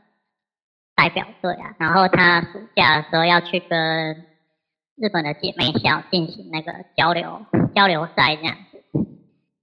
[0.96, 4.26] 代表队啊，然后他暑假的时候要去跟
[4.96, 8.84] 日本的姐妹校进行那个交流交流赛这样子，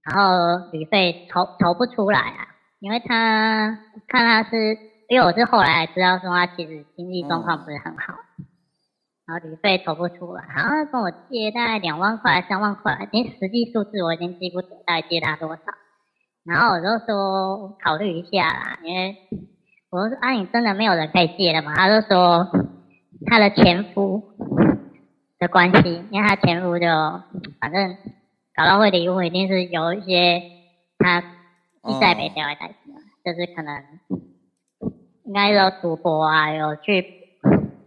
[0.03, 2.47] 然后旅费筹筹不出来啊，
[2.79, 4.77] 因为他看他是，
[5.09, 8.15] 因为我是后来知道说他其实经济状况不是很好。
[9.27, 15.61] 然后旅费投不出来，然后跟我借大概两万块、三万块，连实际数字我已经记不得，大概借他多少。
[16.43, 19.15] 然后我就说考虑一下啦，因为
[19.91, 21.75] 我说啊，你真的没有人可以借的嘛？
[21.75, 22.47] 他就说
[23.27, 24.23] 他的前夫
[25.37, 26.85] 的关系，因为他前夫就
[27.59, 27.97] 反正
[28.55, 30.41] 搞到会离婚，一定是有一些
[30.97, 32.75] 他记在北调的代志，
[33.25, 33.83] 就是可能
[35.25, 37.19] 应该有赌博啊，有去。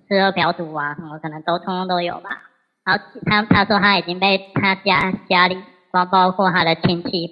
[0.06, 2.28] 吃喝嫖赌啊，什么可能都通通都有吧。
[2.84, 5.56] 然后他他说他已经被他家家里，
[5.90, 7.30] 包包括他的亲戚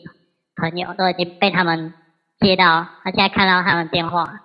[0.57, 1.93] 朋友都已经被他们
[2.41, 4.41] 接到，他现在看到他们电话，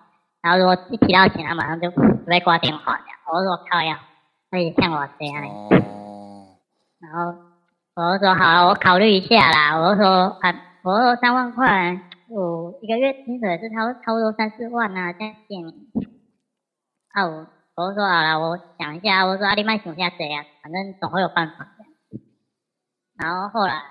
[0.47, 2.97] 然后如果一提到钱，他马上就准备挂电话。
[3.25, 3.99] 我说我靠呀，
[4.49, 5.43] 可以像我这样。
[5.43, 6.57] 哦。
[7.01, 7.35] 然后
[7.95, 9.77] 我就说好了，我考虑一下啦。
[9.77, 10.07] 我就说
[10.39, 15.89] 啊，我说三万块，我一个月薪水是超超多三四万啊，这样借你。
[17.13, 17.47] 啊我。
[17.75, 19.25] 我说好了，我想一下。
[19.25, 20.45] 我说阿里麦想下谁呀？
[20.63, 21.85] 反正总会有办法的。
[23.19, 23.83] 然后后来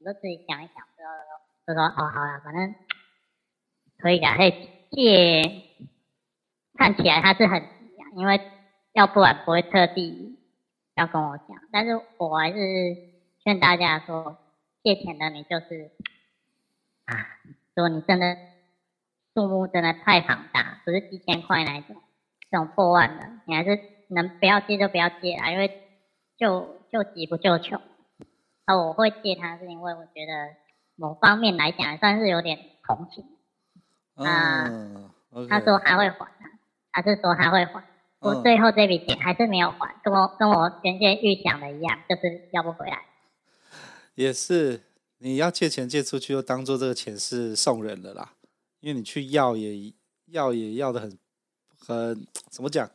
[0.00, 1.12] 我就自己想一想之后，
[1.66, 2.74] 就说哦，好了，反正
[3.98, 5.64] 可以的，可以借。
[6.74, 7.66] 看起来他是很急
[8.02, 8.40] 啊，因为
[8.92, 10.38] 要不然不会特地
[10.96, 11.48] 要跟我讲。
[11.70, 12.58] 但是我还是
[13.44, 14.38] 劝大家说，
[14.82, 15.92] 借钱的你就是
[17.04, 17.14] 啊，
[17.74, 18.36] 如果你真的
[19.34, 21.96] 数目真的太庞大，不是几千块那种。
[22.50, 23.78] 这种破万的，你还是
[24.08, 25.82] 能不要借就不要借啊，因为
[26.36, 27.80] 救救急不救穷。
[28.64, 30.56] 啊，我会借他是因为我觉得
[30.96, 33.24] 某方面来讲算是有点同情。
[34.14, 35.10] 啊，嗯.
[35.48, 36.26] 他说还会还
[36.92, 37.84] 他是说还会还，
[38.20, 42.98] 我最后这笔钱还是没有还，跟我跟我原先预想的一样，就是要不回来。
[44.14, 44.82] 也是，
[45.18, 48.32] 你要借钱借出去，就当做这个钱是送人的啦，
[48.80, 49.92] 因为你去要也
[50.26, 51.18] 要也要的很。
[51.84, 52.88] 很怎么讲，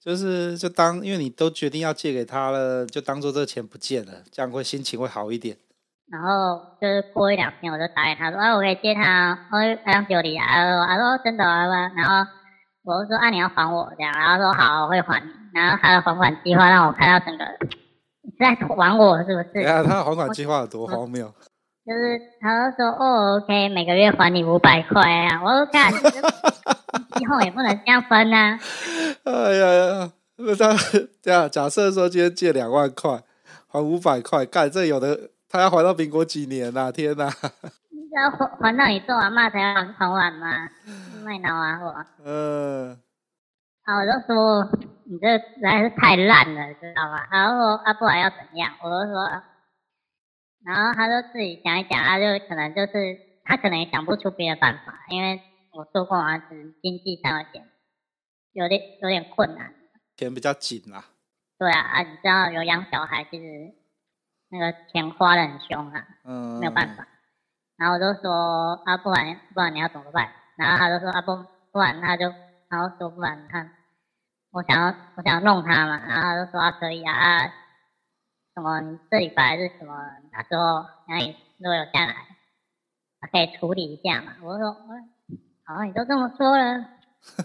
[0.00, 5.56] 就是就当因为你都决定要借给他了，就当做这个钱不见了，这样会心情会好一点。
[6.10, 10.46] 然后就是过一两天，我就打给他说：“啊，我可以借他，我还想救你啊。”
[10.86, 12.30] 他说：“真的啊。”然后
[12.84, 17.44] 我就说：“啊，你要还我这样。”然后说：“好，我会还你。”然后他的还款计划让我看到整个
[18.22, 19.50] 你是在玩我是不是？
[19.54, 21.26] 对啊，他的还款计划有多荒谬？
[21.88, 25.90] 就是他就说：“哦，OK，每个月还你五百块啊。”我说：“干。”
[27.20, 28.58] 以后也不能这样分啊！
[29.24, 30.74] 哎呀呀，那他
[31.22, 33.22] 这样假设说今天借两万块，
[33.66, 36.92] 还五百块，干这有的他要还到民国几年呐、啊？
[36.92, 37.30] 天呐！
[37.90, 40.68] 你要还还到你做完嘛才要还完吗？
[41.24, 42.04] 卖脑啊我！
[42.24, 42.90] 嗯。
[43.84, 44.68] 啊，我就说
[45.04, 47.26] 你这实在是太烂了，知道吗？
[47.30, 48.72] 然后说啊，不然要怎样？
[48.82, 49.42] 我就说，
[50.64, 52.92] 然后他就自己想一想，他就可能就是
[53.44, 55.40] 他可能也想不出别的办法，因为。
[55.70, 57.62] 我做过儿子经济上的钱，
[58.52, 59.72] 有点有点困难，
[60.16, 61.04] 钱比较紧啊。
[61.56, 63.44] 对啊，啊，你知道有养小孩，其实
[64.50, 67.06] 那个钱花的很凶啊，嗯，没有办法。
[67.76, 70.28] 然后我就说啊，不然不然你要怎么办？
[70.56, 72.32] 然后他就说啊，不不然他就
[72.68, 73.70] 然后说不然你看，
[74.50, 77.54] 我想要我想要弄他嘛，然后他就说啊可以啊，啊
[78.54, 79.94] 什么你这礼拜是什么
[80.32, 82.14] 哪时候哪里如果有下来？
[83.32, 84.32] 可以处理一下嘛。
[84.42, 84.74] 我说我，
[85.64, 86.64] 好，你都这么说了，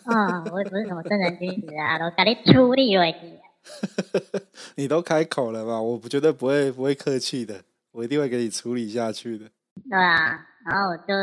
[0.06, 3.43] 啊、哦，我也不是什么正人君子啊，都给你处理为止。
[4.76, 9.46] 你都开口了嘛，我不绝对不会不会客气的，我一定会给你处理下去的。
[9.90, 11.14] 对啊，然后我就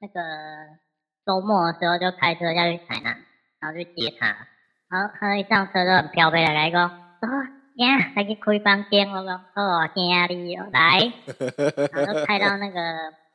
[0.00, 0.20] 那个
[1.24, 3.16] 周末的时候就开车下去台南，
[3.60, 4.26] 然后去接他，
[4.88, 7.28] 然后他一上车就很飘飞的来讲，说
[7.76, 10.04] 呀，来去开房间，我讲哦，惊
[10.44, 11.12] 你哦，来，
[11.92, 12.80] 然后就开到那个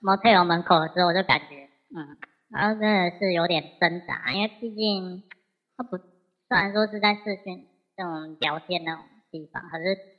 [0.01, 2.17] motel 门口的时候，我就感觉，嗯，
[2.49, 5.23] 然后真的是有点挣扎，因为毕竟
[5.75, 10.13] 他不，虽然说是在视讯这种聊天那种地方，可是。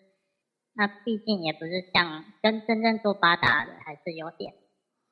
[0.76, 4.52] 那毕竟也不是像跟真正做八达的，还是有点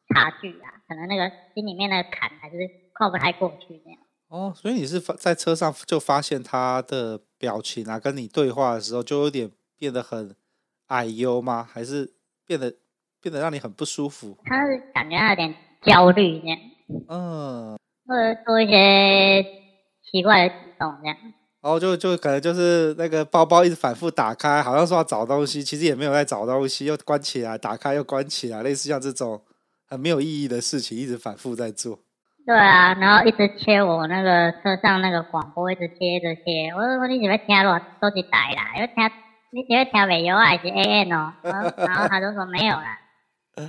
[0.08, 0.82] 差距啊。
[0.88, 2.56] 可能那个心里面的坎还是
[2.92, 4.00] 跨不太过去那样。
[4.26, 10.34] 哦，所以你是发在车上就发现他的表情啊，跟你对话的时候就有点变得很
[10.88, 11.62] 矮忧吗？
[11.62, 12.12] 还是
[12.44, 12.74] 变得
[13.20, 14.36] 变得让你很不舒服？
[14.44, 16.58] 他是感觉他有点焦虑这样。
[17.08, 17.78] 嗯。
[18.04, 19.44] 或者做一些
[20.10, 21.16] 奇怪的举动这样。
[21.62, 29.40] 然后就就可能就是那个包包一直反复打开，好像说要找东西，其实也没有在找东西，又关起来，打开又关起来，类似像这种
[29.88, 32.00] 很没有意义的事情，一直反复在做。
[32.44, 36.70] 对啊，然后一直切我那个车上那个广播，一直切一直切。
[36.74, 38.74] 我说你怎么听了都几台啦？
[38.74, 39.10] 因为听
[39.52, 41.32] 你因为听没有还是 A N 哦？
[41.44, 42.98] 然后，然后他就说没有啦，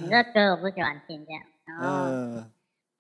[0.02, 1.44] 你这歌我不喜欢听这样。
[1.68, 2.06] 然后。
[2.10, 2.53] 嗯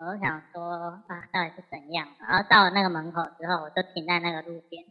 [0.05, 0.61] 我就想说
[1.07, 2.05] 啊，到底是怎样？
[2.19, 4.83] 然后到了那个门口之后，我就停在那个路边，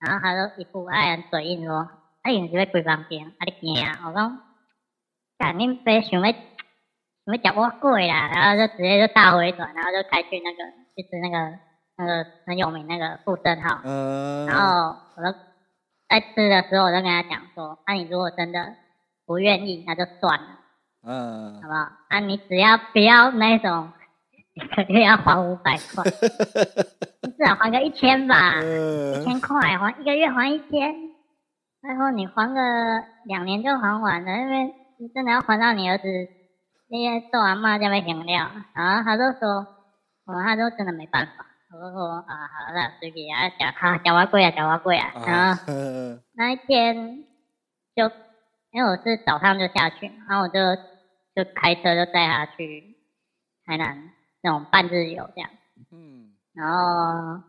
[0.00, 1.86] 然后他就一副爱人嘴硬说
[2.24, 3.26] ：“哎，你是要回房间？
[3.26, 4.40] 啊，你惊啊？”我讲
[5.38, 6.40] ：“赶紧别想要想
[7.26, 10.64] 要叫我过啦！”然后就直接就大回转，然后就开去那个
[10.96, 11.58] 就是那个
[11.98, 13.80] 那个很有名那个富盛号。
[13.84, 14.46] 嗯。
[14.46, 15.38] 然后我就
[16.08, 18.74] 在吃的时候，我就跟他讲说：“那、啊、你如果真的
[19.26, 20.46] 不愿意，那就算了。
[21.06, 21.60] 嗯。
[21.60, 21.90] 好不好？
[22.08, 23.92] 啊，你只要不要那种。”
[24.54, 26.04] 一个月要还五百块，
[27.22, 30.94] 你 至少还个一千吧，一千块还一个月还一千，
[31.82, 32.60] 然后你还个
[33.26, 36.04] 两年就还完了，因为你真的要还到你儿子
[36.88, 39.66] 那些做完嘛就没停掉，然后他就说，
[40.26, 45.64] 我他就真的没办法，我就说啊好了随便啊讲他讲话贵啊讲话贵啊，然后
[46.36, 47.24] 那一天
[47.96, 48.08] 就
[48.70, 50.54] 因为我是早上就下去，然后我就
[51.34, 52.94] 就开车就带他去
[53.66, 54.13] 台南。
[54.44, 55.50] 那种半日游这样，
[55.90, 57.42] 嗯，然后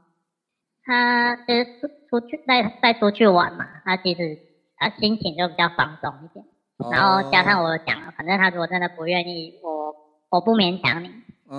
[0.85, 4.39] 他就是出出去再再出去玩嘛，他其实
[4.77, 6.45] 他心情就比较放松一点，
[6.89, 9.93] 然后加上我讲了，反正他如果真的不愿意，我
[10.29, 11.11] 我不勉强你，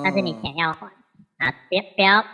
[0.02, 0.86] 但是你钱要还。
[1.38, 2.24] 啊，别不要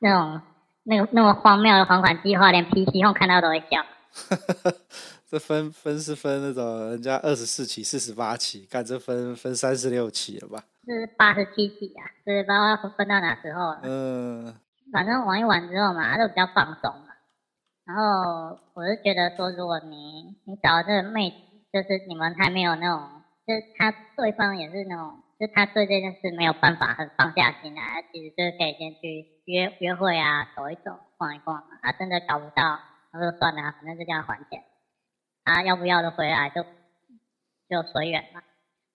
[0.00, 0.42] 那种
[0.82, 3.86] 那个那么荒谬的还款计划，连 PC Home 看到都会笑。
[5.30, 10.64] 这分分是分那种人家二十四期、四十八期，看这分分三十六期了吧？
[10.84, 13.80] 是八十七期啊，是不知道分到哪时候了。
[13.84, 14.52] 嗯，
[14.92, 17.14] 反正玩一玩之后嘛，就比较放松嘛。
[17.86, 21.36] 然后我是觉得说，如果你你找这个妹子，
[21.72, 31.78] 就是你们还没有那种，就是他对方也是那种，就是他对这件事没有办法很放下心来，其实就是可以先去约约会啊，走一走，逛一逛嘛。
[31.82, 32.80] 他真的找不到，
[33.12, 34.64] 他说算了，反正就这样还钱。
[35.54, 36.64] 啊，要不要的回来就
[37.68, 38.42] 就随缘嘛，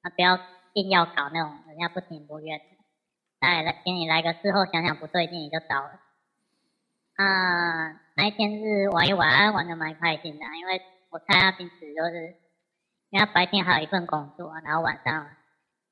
[0.01, 0.39] 啊，不要。
[0.75, 2.59] 硬要搞那种人家不情不愿，
[3.39, 6.01] 来来给你来个事后想想不对劲你就糟了。
[7.15, 10.81] 啊，那一天是玩一玩，玩的蛮开心的，因为
[11.11, 12.35] 我猜他平时就是，
[13.09, 15.29] 因为他白天还有一份工作，然后晚上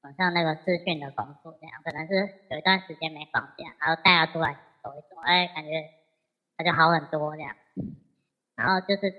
[0.02, 2.14] 晚上那个视讯的工作这样，可能是
[2.52, 5.70] 有一段时间没放假，然后带他出来走一走，哎，感觉
[6.58, 7.56] 他就好很多这样。
[8.58, 9.14] 然后就是，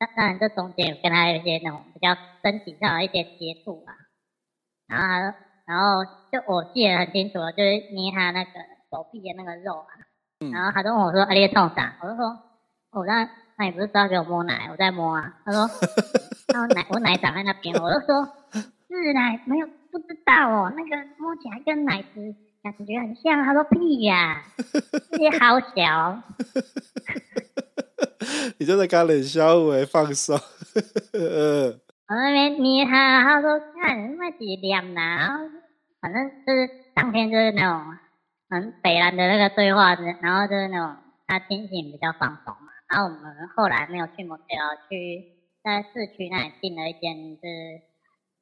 [0.00, 3.92] 当当然这中间有跟他有一些那种比较身体上的一些接触吧。
[4.88, 5.36] 然后，
[5.66, 8.50] 然后就我记得很清楚，就是捏他那个
[8.90, 9.92] 手臂的那个肉啊。
[10.40, 12.38] 嗯、然后他就问我说：“阿你痛啥？”我就说
[12.92, 13.28] ：“我那
[13.58, 14.68] 那你不是说要给我摸奶？
[14.72, 15.68] 我在摸啊。”他说
[16.48, 18.24] ：“他 说奶我奶长在那边。”我就说
[18.88, 24.42] ：“是奶，没有不知道哦，那个摸起来跟奶子感觉很像。”他说：“屁呀，
[25.12, 26.22] 这些好小。”
[28.58, 30.36] 你就在跟他冷笑话放松。
[32.08, 35.44] 我那边捏他，他说看那几脸呐，然后
[36.00, 37.96] 反正就是当天就是那种
[38.48, 40.96] 很北烂的那个对话，然后就是那种
[41.26, 42.68] 他心情比较放松嘛。
[42.88, 43.22] 然后我们
[43.56, 45.22] 后来没有去摩天楼去
[45.62, 47.80] 在市区那里订了一间就是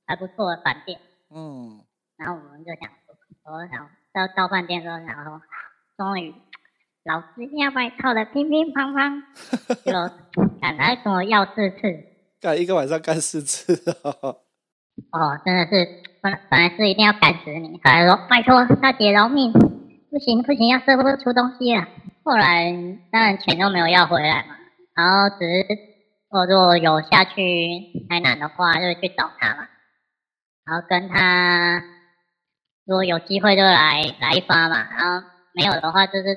[0.07, 0.99] 还不错的饭店。
[1.31, 1.85] 嗯。
[2.16, 5.41] 然后我们就想说，我想到到饭店之后，然后
[5.99, 6.35] 终于
[7.09, 9.22] 老子一定要把你套的乒乒乓乓，
[9.82, 9.92] 就
[10.61, 11.78] 赶来跟我要四次。
[12.38, 14.12] 干一个晚上干四次哦！
[15.11, 15.88] 哦，真的是，
[16.20, 21.88] 本来本来是一定要赶死你，后来说拜托大姐饶命，不行不行，要射不出东西了。
[22.24, 22.70] 后来
[23.11, 24.56] 当然钱都没有要回来嘛，
[24.94, 25.66] 然后只是
[26.28, 29.66] 我如果有下去台南的话，就去找他嘛，
[30.66, 31.82] 然后跟他
[32.84, 36.36] 如果有机会就来来一发嘛，然后没有的话就是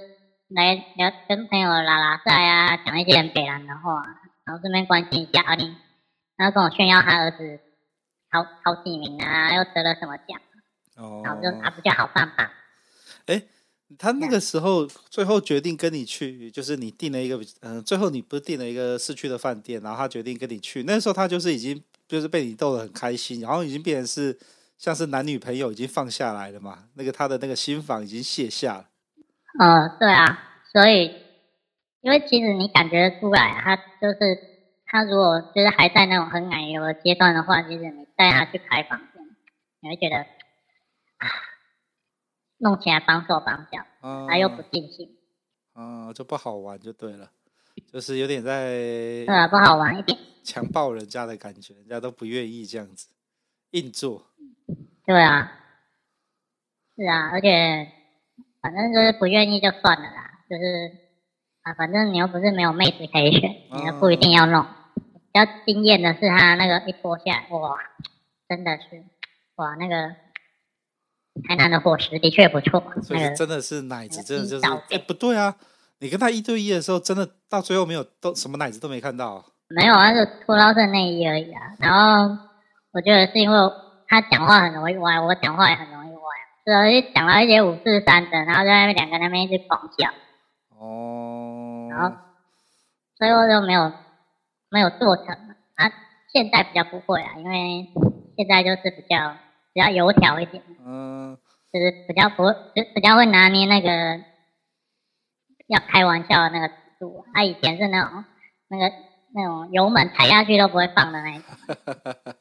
[0.54, 4.04] 来聊跟朋友拉拉赛啊，讲一些很北南的话，
[4.46, 5.76] 然后顺便关心一下阿玲，
[6.36, 7.60] 然后跟我炫耀他儿子
[8.30, 10.40] 考考几名啊，又得了什么奖，
[10.98, 12.50] 哦，然后就他不叫好棒棒，
[13.26, 13.42] 哎。
[14.00, 20.84] 他那个时候最后决定跟你去，就是你订了一个，嗯、呃，最后你不是订了一个市区的饭店，然后他决定跟你去。
[20.84, 24.40] 那时候他就是已经就是被你逗得很开心，然后已经变成是
[24.78, 26.86] 像是男女朋友已经放下来了嘛。
[26.94, 28.86] 那个他的那个心房已经卸下了。
[29.60, 30.40] 嗯、呃，对啊，
[30.72, 31.16] 所以
[32.02, 34.40] 因为其实你感觉出来，他就是
[34.86, 39.24] 他如果就是还在那种很奶油的阶段的话，其实你带他去开房间，
[39.82, 40.26] 你会觉得。
[42.64, 45.18] 弄起来绑手绑脚，他、啊、又不尽兴，
[45.74, 47.32] 啊，就不好玩就对了，
[47.92, 48.70] 就是有点在，
[49.26, 53.08] 对啊，不好玩一点， 强暴人家的感觉，人家都不愿意这样子
[53.72, 54.28] 硬做，
[55.08, 55.52] 对啊，
[56.96, 57.92] 是啊，而且
[58.62, 60.92] 反正就是不愿意就算了啦，就是
[61.64, 64.64] 啊，反正你又不是没有妹子可以选，你又不一定要弄。
[64.94, 67.78] 比较惊艳的是他那个一脱下来，哇，
[68.48, 69.04] 真的是
[69.56, 70.16] 哇那个。
[71.48, 75.56] 台南的伙食的确不错，所以真的是奶子，真的就是哎、欸，不对啊！
[76.00, 81.62] 你跟他一对一的时候，真的到最后没有都什么奶子都没看到、啊，没有啊，就脱到这内衣而已啊。
[81.80, 82.38] 然后
[82.92, 83.58] 我觉得是因为
[84.10, 85.90] 他讲话很容易歪，我讲话也很
[86.66, 90.10] 容易歪，所以讲到一些五四三的，然后在那边两个那边一直狂笑。
[90.78, 91.88] 哦。
[91.90, 92.16] 然后
[93.16, 93.92] 最后就没有
[94.70, 95.28] 没有做成
[95.76, 95.92] 啊。
[96.34, 97.90] 现在比较不会啊，因为
[98.36, 99.36] 现在就是比较。
[99.74, 101.38] 比较油条一点，嗯，
[101.72, 102.44] 就是比较不，
[102.76, 104.22] 就比较会拿捏那个
[105.68, 107.26] 要开玩笑的那个尺度。
[107.34, 108.26] 他以前是那种
[108.68, 108.92] 那个
[109.34, 112.36] 那种油门踩下去都不会放的那种。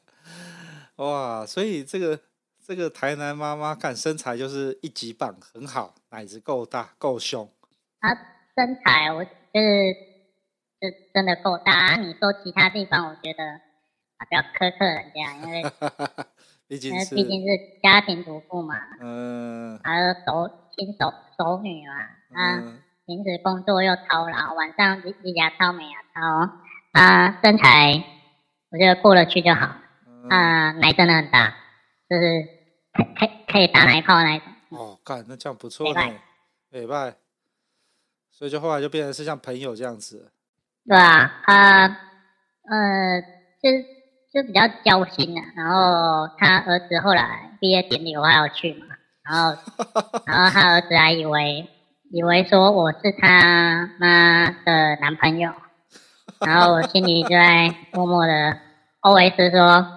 [1.07, 2.19] 哇，所以这个
[2.73, 7.49] 这个台南妈妈看身材就是一级棒，很好，奶子够大够凶。
[7.99, 8.15] 她
[8.55, 9.93] 身材我就是
[10.79, 11.73] 就真的够大。
[11.73, 13.43] 啊你说其他地方，我觉得
[14.15, 15.63] 啊不要苛刻人家，因为。
[16.71, 17.49] 毕竟是毕竟是
[17.83, 21.93] 家庭主妇嘛，嗯，还有手亲手手女嘛，
[22.33, 26.49] 啊，平时工作又操劳，晚上一一家操美牙操，
[26.93, 28.01] 啊，身材
[28.69, 29.75] 我觉得过得去就好，
[30.29, 31.53] 啊，奶真的很大，
[32.09, 32.47] 就是
[32.93, 34.47] 可可可以打奶泡那种。
[34.69, 36.01] 哦，干，那这样不错呢，
[36.69, 37.15] 礼拜，
[38.31, 40.31] 所以就后来就变成是像朋友这样子。
[40.87, 41.87] 对啊，他，
[42.69, 43.21] 呃，
[43.61, 44.01] 就。
[44.33, 48.85] 就比较交心的，然后他儿子后来毕业典礼我还要去嘛，
[49.23, 49.61] 然后
[50.25, 51.67] 然后他儿子还以为
[52.13, 55.51] 以为说我是他妈的男朋友，
[56.39, 58.57] 然后我心里就在默默的
[59.01, 59.95] OS 说，啊，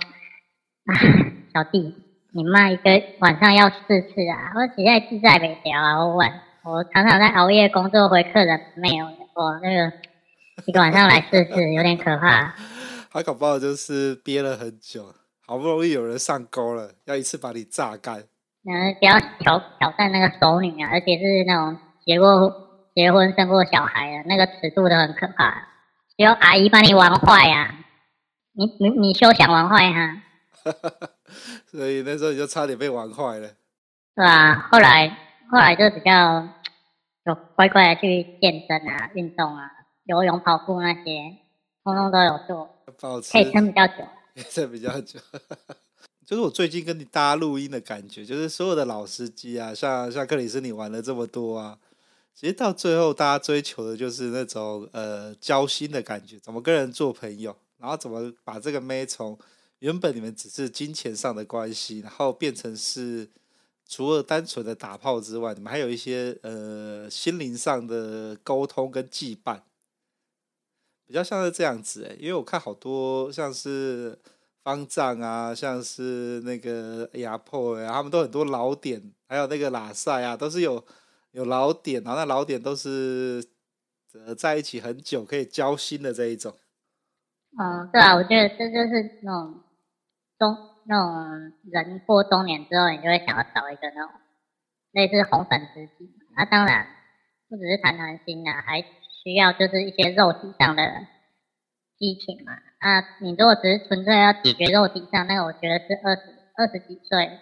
[1.54, 1.94] 小弟，
[2.36, 9.92] 你妈一个晚上要四次啊，我实在自在不了啊，我晚，我常常在熬夜工作回客人没有，我那个
[10.66, 12.52] 一个晚上来四次，有点可怕。
[13.12, 15.14] 他搞不好就是憋了很久，
[15.46, 18.24] 好不容易有人上钩了，要一次把你榨干。
[18.68, 22.52] 嗯，不要挑挑战那个熟女啊，而且是那种结过
[22.96, 25.68] 结婚生过小孩的，那个尺度都很可怕。
[26.16, 27.76] 只有阿姨把你玩坏啊，
[28.54, 30.16] 你你你休想玩坏哈。
[31.70, 33.48] 所以那时候你就差点被玩坏了。
[34.14, 35.08] 是啊，后来
[35.50, 36.48] 后来就比较
[37.24, 39.70] 就乖乖的去健身啊、运动啊、
[40.04, 41.36] 游泳、跑步那些，
[41.82, 42.70] 通通都有做。
[43.00, 43.94] 保持可以撑比较久，
[44.50, 45.18] 撑比较久。
[46.24, 51.76] 就是我最近跟你搭录音的感觉，就是所有的老司机啊，像像克里斯，你玩了这么多啊，
[52.34, 59.38] 其实到最后大家追求的就是那种呃交心的感觉，怎么跟人做朋友，然后怎么把这个妹从
[59.84, 63.28] 原本你们只是金钱上的关系，然后变成是
[63.86, 69.60] 除了单纯的打炮之外，你们还有一些呃心灵上的沟通跟羁绊。
[71.06, 74.18] 比较像是这样子诶，因为我看好多像是
[74.62, 80.82] 方丈啊，像是那个亚破啊，他们都很多老点，还有那个拉塞啊，都是有
[81.32, 83.44] 有老点，然后那老点都是
[84.14, 86.56] 呃在一起很久可以交心的这一种。
[87.58, 89.60] 嗯，对啊，我觉得这就是那种
[90.38, 90.56] 中
[90.86, 94.10] 那种人过中年之后，你就会想要找一个那种
[94.92, 96.10] 类似红粉知己。
[96.36, 96.86] 那当然
[97.48, 98.84] 不只是谈谈心啊，还。
[99.24, 100.82] 需要就是一些肉体上的
[101.96, 102.52] 激情嘛？
[102.78, 106.22] 啊，你如果只是纯粹要解决肉体上，那个我觉得是二十
[106.58, 107.38] 二十几岁、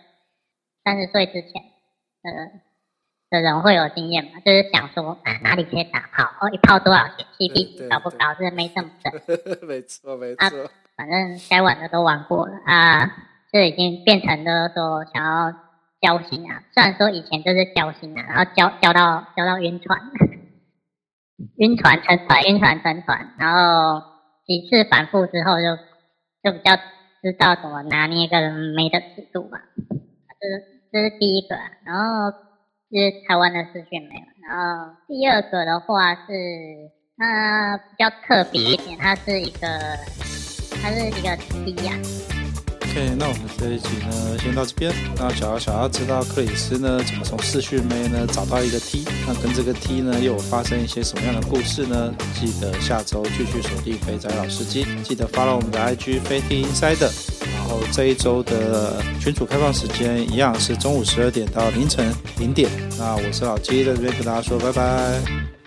[0.85, 1.61] 三十岁之前，
[2.23, 2.61] 呃。
[3.31, 4.39] 的人会有经验嘛？
[4.45, 6.23] 就是想说，啊、哪里可以打炮？
[6.47, 8.35] 哦，一炮多少钱？CP 值高不高？
[8.39, 9.59] 是没这么准。
[9.67, 10.45] 没错，没错。
[10.45, 10.71] 啊，
[11.03, 13.11] 反正该玩的都玩过了啊，
[13.51, 15.53] 这已经变成了说想要
[16.01, 16.63] 交心啊。
[16.73, 19.99] 虽然说以前就是交心啊，然后交交到交到晕船，
[21.57, 24.01] 晕船成团，晕船成团，然后
[24.47, 25.75] 几次反复之后就，
[26.45, 26.77] 就比较
[27.21, 28.39] 知道怎么拿捏一个
[28.77, 29.59] 没的尺度吧。
[30.39, 32.33] 这是这是第一个，然后。
[32.95, 36.27] 是台湾的视讯没了，然后第二个的话是
[37.17, 39.67] 它比较特别一点，它是一个，
[40.83, 41.97] 它是一个 T 呀。
[42.83, 44.93] OK，那我们这一集呢先到这边。
[45.17, 52.13] 那想要想要知道克里斯呢怎么从视讯妹呢找到一个 T，那跟这个 T 呢又发生一些什么样的故事呢？
[52.39, 57.11] 记得下周继续锁定肥仔老司机，记得 follow 我们的 IG 飞听 Insider。
[57.91, 62.69] 这一周的群组开放时间一样是中午十二点到凌晨零点。
[62.99, 65.62] 那我是老鸡，在这边跟大家说拜拜。